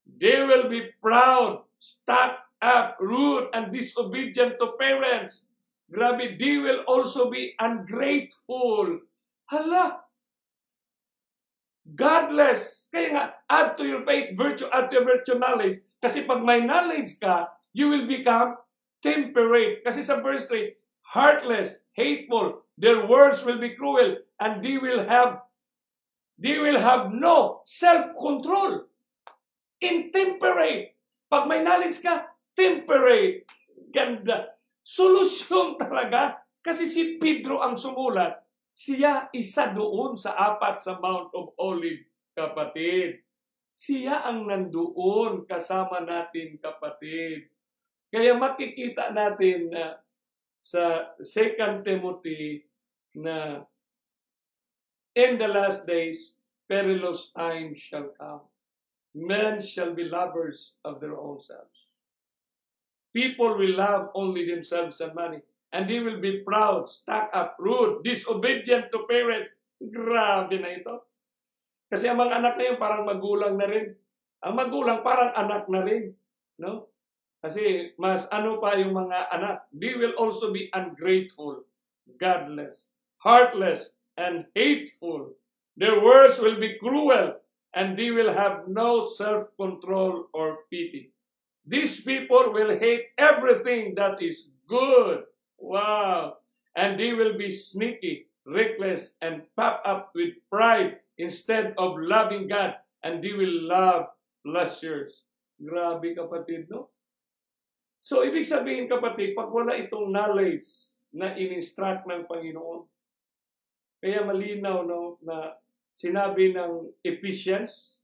[0.08, 5.44] They will be proud, stuck up, rude, and disobedient to parents.
[5.92, 9.04] Grabe, they will also be ungrateful.
[9.52, 10.08] Hala,
[11.92, 12.88] godless.
[12.88, 15.84] Kaya nga, add to your faith virtue, add to your virtue knowledge.
[16.00, 18.56] Kasi pag may knowledge ka, you will become
[19.04, 19.84] temperate.
[19.84, 20.72] Kasi sa verse 3,
[21.14, 25.44] heartless, hateful, their words will be cruel, and they will have
[26.40, 28.90] they will have no self-control.
[29.80, 30.98] Intemperate.
[31.30, 33.46] Pag may knowledge ka, temperate.
[33.94, 34.58] Ganda.
[34.82, 36.42] Solusyon talaga.
[36.64, 38.40] Kasi si Pedro ang sumulat.
[38.74, 43.22] Siya isa doon sa apat sa Mount of Olive, kapatid.
[43.78, 47.54] Siya ang nandoon kasama natin, kapatid.
[48.10, 50.02] Kaya makikita natin na
[50.64, 52.66] sa 2 Timothy
[53.14, 53.62] na
[55.14, 58.42] in the last days, perilous times shall come.
[59.14, 61.83] Men shall be lovers of their own selves.
[63.14, 65.40] People will love only themselves and money.
[65.74, 69.54] And they will be proud, stuck up, rude, disobedient to parents.
[69.78, 71.06] Grabe na ito.
[71.90, 73.94] Kasi ang mga anak na yun parang magulang na rin.
[74.42, 76.14] Ang magulang parang anak na rin.
[76.58, 76.90] No?
[77.44, 79.68] Kasi mas ano pa yung mga anak.
[79.70, 81.68] They will also be ungrateful,
[82.18, 85.36] godless, heartless, and hateful.
[85.76, 87.42] Their words will be cruel,
[87.74, 91.12] and they will have no self-control or pity.
[91.64, 95.24] These people will hate everything that is good.
[95.56, 96.44] Wow.
[96.76, 102.76] And they will be sneaky, reckless, and puffed up with pride instead of loving God.
[103.04, 104.12] And they will love
[104.44, 105.24] pleasures.
[105.56, 106.92] Grabe kapatid, no?
[108.04, 110.68] So, ibig sabihin kapatid, pag wala itong knowledge
[111.16, 112.84] na in-instruct ng Panginoon,
[114.04, 115.56] kaya malinaw no, na
[115.96, 117.96] sinabi ng Ephesians,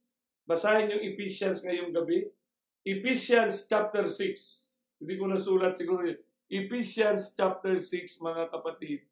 [0.47, 2.23] basahin yung Ephesians ngayong gabi,
[2.89, 6.17] Ephesians chapter 6, hindi ko nasulat siguro yun,
[6.49, 7.85] Ephesians chapter 6
[8.25, 9.05] mga kapatid.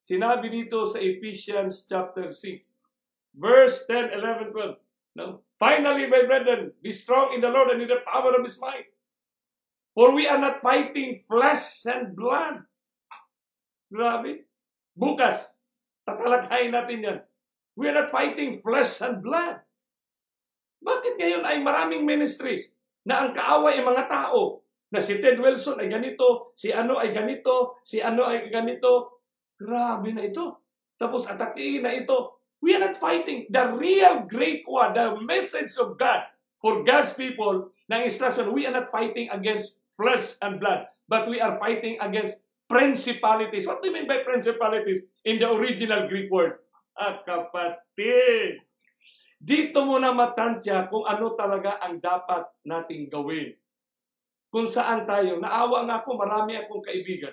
[0.00, 5.20] Sinabi dito sa Ephesians chapter 6, verse 10, 11, 12.
[5.20, 5.44] No?
[5.60, 8.88] Finally, my brethren, be strong in the Lord and in the power of His might.
[9.92, 12.64] For we are not fighting flesh and blood.
[13.92, 14.48] Grabe.
[14.96, 15.60] Bukas,
[16.08, 17.18] tatalakayin natin yan.
[17.76, 19.60] We are not fighting flesh and blood.
[20.80, 24.60] Bakit ngayon ay maraming ministries na ang kaaway ay mga tao
[24.90, 29.22] na si Ted Wilson ay ganito, si ano ay ganito, si ano ay ganito.
[29.54, 30.66] Grabe na ito.
[30.98, 32.42] Tapos atakiin na ito.
[32.60, 36.28] We are not fighting the real great one, the message of God
[36.60, 38.52] for God's people na instruction.
[38.52, 43.64] We are not fighting against flesh and blood, but we are fighting against principalities.
[43.64, 46.60] What do you mean by principalities in the original Greek word?
[47.00, 48.60] Ah, kapatid.
[49.40, 53.56] Dito mo na matansya kung ano talaga ang dapat nating gawin
[54.52, 55.40] kung saan tayo.
[55.40, 57.32] Naawa nga ako, marami akong kaibigan.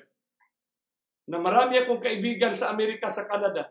[1.27, 3.67] Na marami akong kaibigan sa Amerika, sa Canada,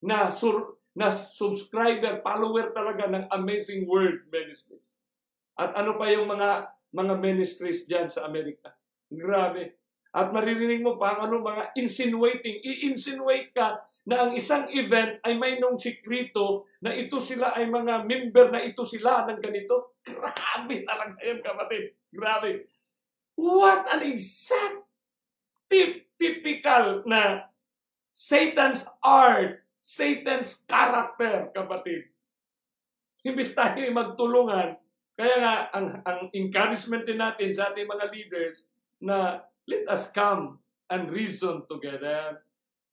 [0.00, 4.96] na, sur, na subscriber, follower talaga ng Amazing Word Ministries.
[5.60, 8.70] At ano pa yung mga mga ministries diyan sa Amerika.
[9.10, 9.82] Grabe.
[10.14, 12.62] At maririnig mo pa ano, mga insinuating.
[12.62, 18.04] I-insinuate ka na ang isang event ay may nung sikrito na ito sila ay mga
[18.04, 19.96] member na ito sila ng ganito.
[20.04, 21.96] Grabe talaga yun, kapatid.
[22.12, 22.68] Grabe.
[23.34, 24.84] What an exact
[25.72, 27.48] tip, typical na
[28.14, 32.14] Satan's art, Satan's character, kapatid.
[33.24, 34.76] Imbis tayo magtulungan,
[35.16, 38.68] kaya nga ang, ang encouragement din natin sa ating mga leaders
[39.00, 40.60] na let us come
[40.92, 42.44] and reason together.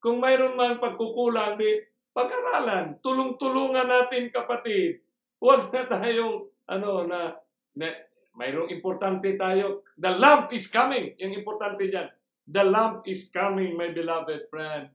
[0.01, 1.77] Kung mayroon man pagkukulang, di
[2.11, 4.99] pag-aralan, tulong-tulungan natin kapatid.
[5.37, 7.37] Huwag na tayong ano na,
[7.77, 7.87] na
[8.35, 9.85] mayroong importante tayo.
[9.95, 11.15] The lamp is coming.
[11.21, 12.09] Yung importante dyan.
[12.49, 14.89] The lamp is coming, my beloved friend.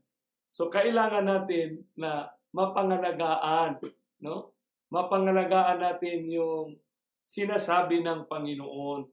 [0.51, 3.81] So kailangan natin na mapangalagaan,
[4.25, 4.57] no?
[4.89, 6.81] Mapangalagaan natin yung
[7.27, 9.05] sinasabi ng Panginoon.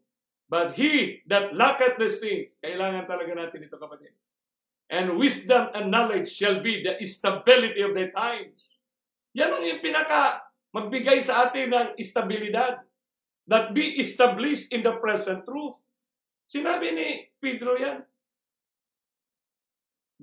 [0.48, 4.14] But he that lacketh these things, kailangan talaga natin ito kapatid.
[4.91, 8.73] And wisdom and knowledge shall be the stability of the times.
[9.34, 10.43] Yan ang yung pinaka
[10.73, 12.84] magbigay sa atin ng estabilidad.
[13.43, 15.76] That be established in the present truth.
[16.47, 17.07] Sinabi ni
[17.43, 18.07] Pedro yan.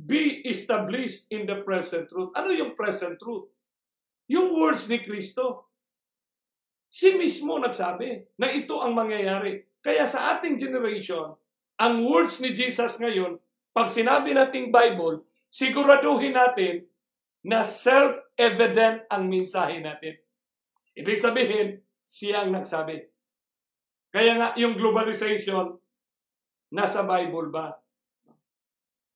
[0.01, 2.33] Be established in the present truth.
[2.33, 3.53] Ano yung present truth?
[4.31, 5.69] Yung words ni Kristo.
[6.89, 9.69] Si mismo nagsabi na ito ang mangyayari.
[9.85, 11.37] Kaya sa ating generation,
[11.77, 13.37] ang words ni Jesus ngayon,
[13.71, 16.87] pag sinabi nating Bible, siguraduhin natin
[17.47, 20.19] na self-evident ang mensahe natin.
[20.99, 22.99] Ibig sabihin, siya ang nagsabi.
[24.11, 25.79] Kaya nga, yung globalization,
[26.75, 27.79] nasa Bible ba?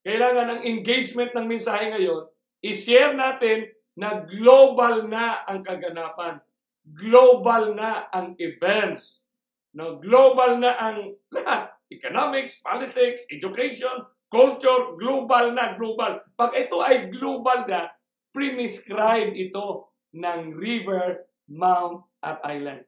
[0.07, 2.31] Kailangan ng engagement ng mensahe ngayon,
[2.63, 6.39] i-share natin na global na ang kaganapan.
[6.85, 9.27] Global na ang events.
[9.75, 11.75] No, global na ang lahat.
[11.91, 16.19] Economics, politics, education, culture, global na, global.
[16.35, 17.87] Pag ito ay global na,
[18.35, 21.23] prescribe ito ng river,
[21.55, 22.83] mount, at island.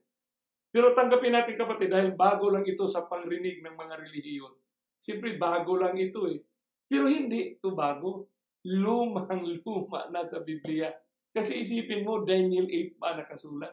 [0.74, 4.54] Pero tanggapin natin kapatid, dahil bago lang ito sa pangrinig ng mga relihiyon.
[4.98, 6.42] Siyempre, bago lang ito eh.
[6.90, 8.26] Pero hindi ito bago.
[8.66, 10.90] Lumang-luma na sa Biblia.
[11.30, 13.70] Kasi isipin mo, Daniel 8 pa nakasulat.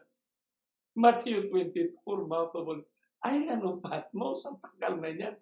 [0.93, 2.85] Matthew 24, multiple.
[3.23, 5.35] Ay, ano, Patmos, ang tagal na yan.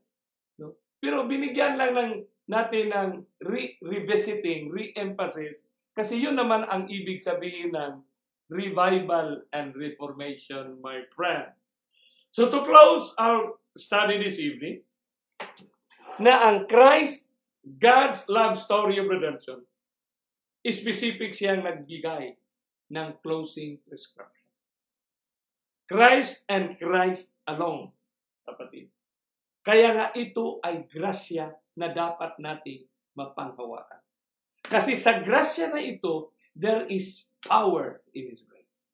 [0.61, 0.79] No?
[1.02, 2.11] Pero binigyan lang ng,
[2.45, 3.10] natin ng
[3.41, 5.65] re- revisiting, re-emphasis.
[5.98, 8.06] Kasi yun naman ang ibig sabihin ng
[8.53, 11.49] revival and reformation, my friend.
[12.30, 14.86] So to close our study this evening,
[16.22, 17.34] na ang Christ,
[17.65, 19.65] God's love story of redemption,
[20.61, 22.38] specific siyang nagbigay
[22.94, 24.45] ng closing prescription.
[25.90, 27.91] Christ and Christ alone,
[28.45, 28.88] kapatid.
[29.61, 34.01] Kaya nga ito ay grasya na dapat nating mapanghawakan.
[34.65, 38.85] Kasi sa grasya na ito, there is power in His grace.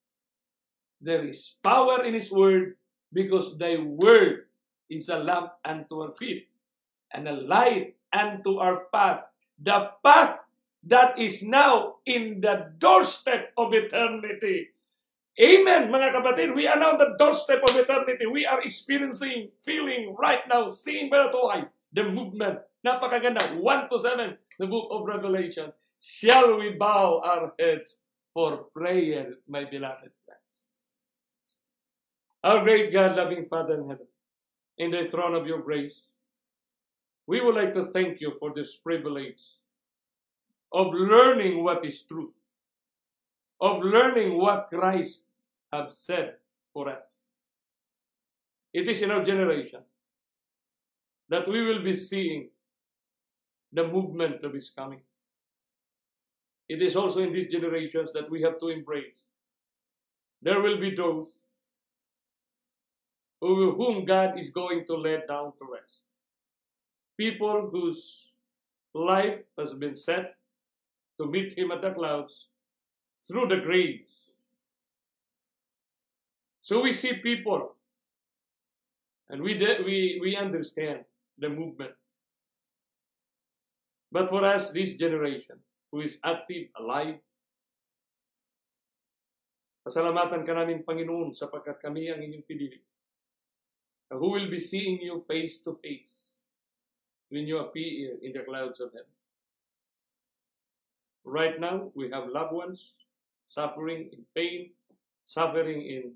[0.99, 2.75] There is power in His word
[3.11, 4.51] because thy word
[4.91, 6.51] is a lamp unto our feet
[7.11, 9.27] and a light unto our path.
[9.59, 10.43] The path
[10.87, 14.71] that is now in the doorstep of eternity.
[15.37, 16.57] Amen, mga kapatid.
[16.57, 18.25] We are now the doorstep of eternity.
[18.25, 22.65] We are experiencing, feeling right now, seeing by the eyes, the movement.
[22.81, 23.61] Napakaganda.
[23.61, 25.69] 1 to 7, the book of Revelation.
[26.01, 28.01] Shall we bow our heads
[28.33, 30.53] for prayer, my beloved friends?
[32.41, 34.09] Our great God, loving Father in heaven,
[34.81, 36.17] in the throne of your grace,
[37.29, 39.41] we would like to thank you for this privilege
[40.73, 42.33] of learning what is true,
[43.61, 45.26] of learning what Christ
[45.71, 46.35] have said
[46.73, 47.21] for us.
[48.73, 49.81] It is in our generation
[51.29, 52.49] that we will be seeing
[53.71, 55.01] the movement of His coming.
[56.69, 59.23] It is also in these generations that we have to embrace.
[60.41, 61.47] There will be those
[63.41, 66.01] who, whom God is going to let down to rest.
[67.17, 68.31] People whose
[68.93, 70.35] life has been set
[71.19, 72.47] to meet Him at the clouds
[73.27, 74.05] through the grave.
[76.67, 77.79] So we see people,
[79.31, 81.07] and we de- we we understand
[81.39, 81.95] the movement.
[84.11, 87.23] But for us, this generation who is active, alive,
[89.87, 92.83] pasalamatan ka namin, Panginoon, sapagkat kami ang inyong pinili.
[94.11, 96.35] Who will be seeing you face to face
[97.31, 99.15] when you appear in the clouds of heaven.
[101.23, 102.91] Right now, we have loved ones
[103.39, 104.75] suffering in pain,
[105.23, 106.11] suffering in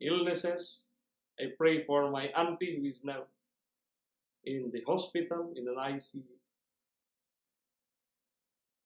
[0.00, 0.82] illnesses.
[1.40, 3.24] I pray for my auntie who is now
[4.44, 6.22] in the hospital, in an ICU.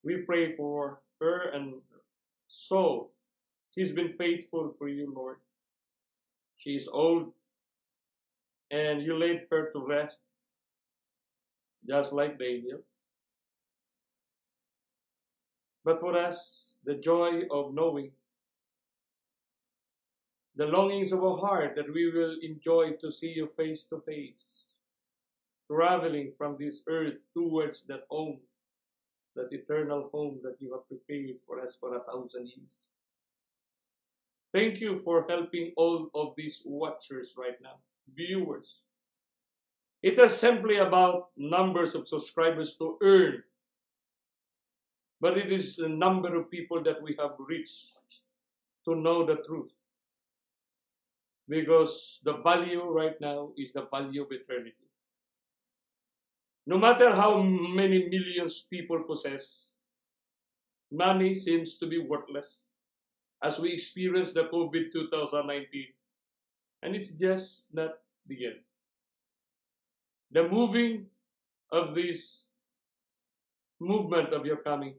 [0.03, 1.75] We pray for her and
[2.49, 3.11] soul.
[3.75, 5.39] She's been faithful for you, Lord.
[6.57, 7.33] She is old,
[8.71, 10.21] and you laid her to rest,
[11.87, 12.81] just like Daniel.
[15.85, 18.11] But for us, the joy of knowing,
[20.57, 24.65] the longings of our heart that we will enjoy to see you face to face,
[25.71, 28.41] traveling from this earth towards that home,
[29.35, 32.73] that eternal home that you have prepared for us for a thousand years.
[34.55, 37.77] Thank you for helping all of these watchers right now,
[38.15, 38.77] viewers.
[40.03, 43.43] It is simply about numbers of subscribers to earn.
[45.21, 47.93] But it is the number of people that we have reached
[48.87, 49.76] to know the truth.
[51.49, 54.91] Because the value right now is the value of eternity.
[56.67, 59.71] No matter how many millions people possess,
[60.91, 62.59] money seems to be worthless
[63.43, 65.85] as we experience the COVID 2019.
[66.83, 67.91] And it's just not
[68.27, 68.61] the end.
[70.33, 71.07] The moving
[71.71, 72.43] of this
[73.81, 74.95] movement of your coming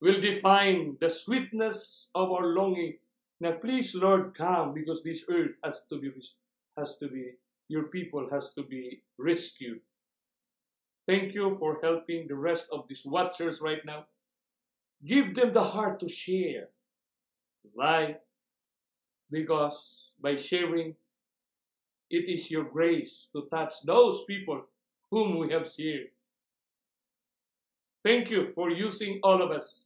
[0.00, 2.98] will define the sweetness of our longing.
[3.42, 6.12] Now, please, Lord, come because this earth has to be
[6.78, 7.32] has to be
[7.66, 9.80] your people has to be rescued.
[11.08, 14.06] Thank you for helping the rest of these watchers right now.
[15.04, 16.68] Give them the heart to share
[17.74, 18.22] life
[19.28, 20.94] because by sharing,
[22.10, 24.62] it is your grace to touch those people
[25.10, 26.14] whom we have shared.
[28.04, 29.82] Thank you for using all of us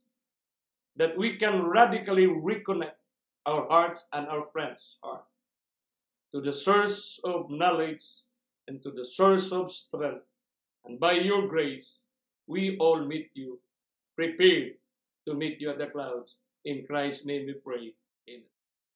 [0.95, 2.96] that we can radically reconnect
[3.47, 5.23] our hearts and our friends' heart
[6.33, 8.03] to the source of knowledge
[8.67, 10.27] and to the source of strength.
[10.85, 11.99] And by your grace,
[12.45, 13.59] we all meet you,
[14.15, 14.73] prepared
[15.27, 16.35] to meet you at the clouds.
[16.65, 17.93] In Christ's name we pray.
[18.29, 18.56] Amen.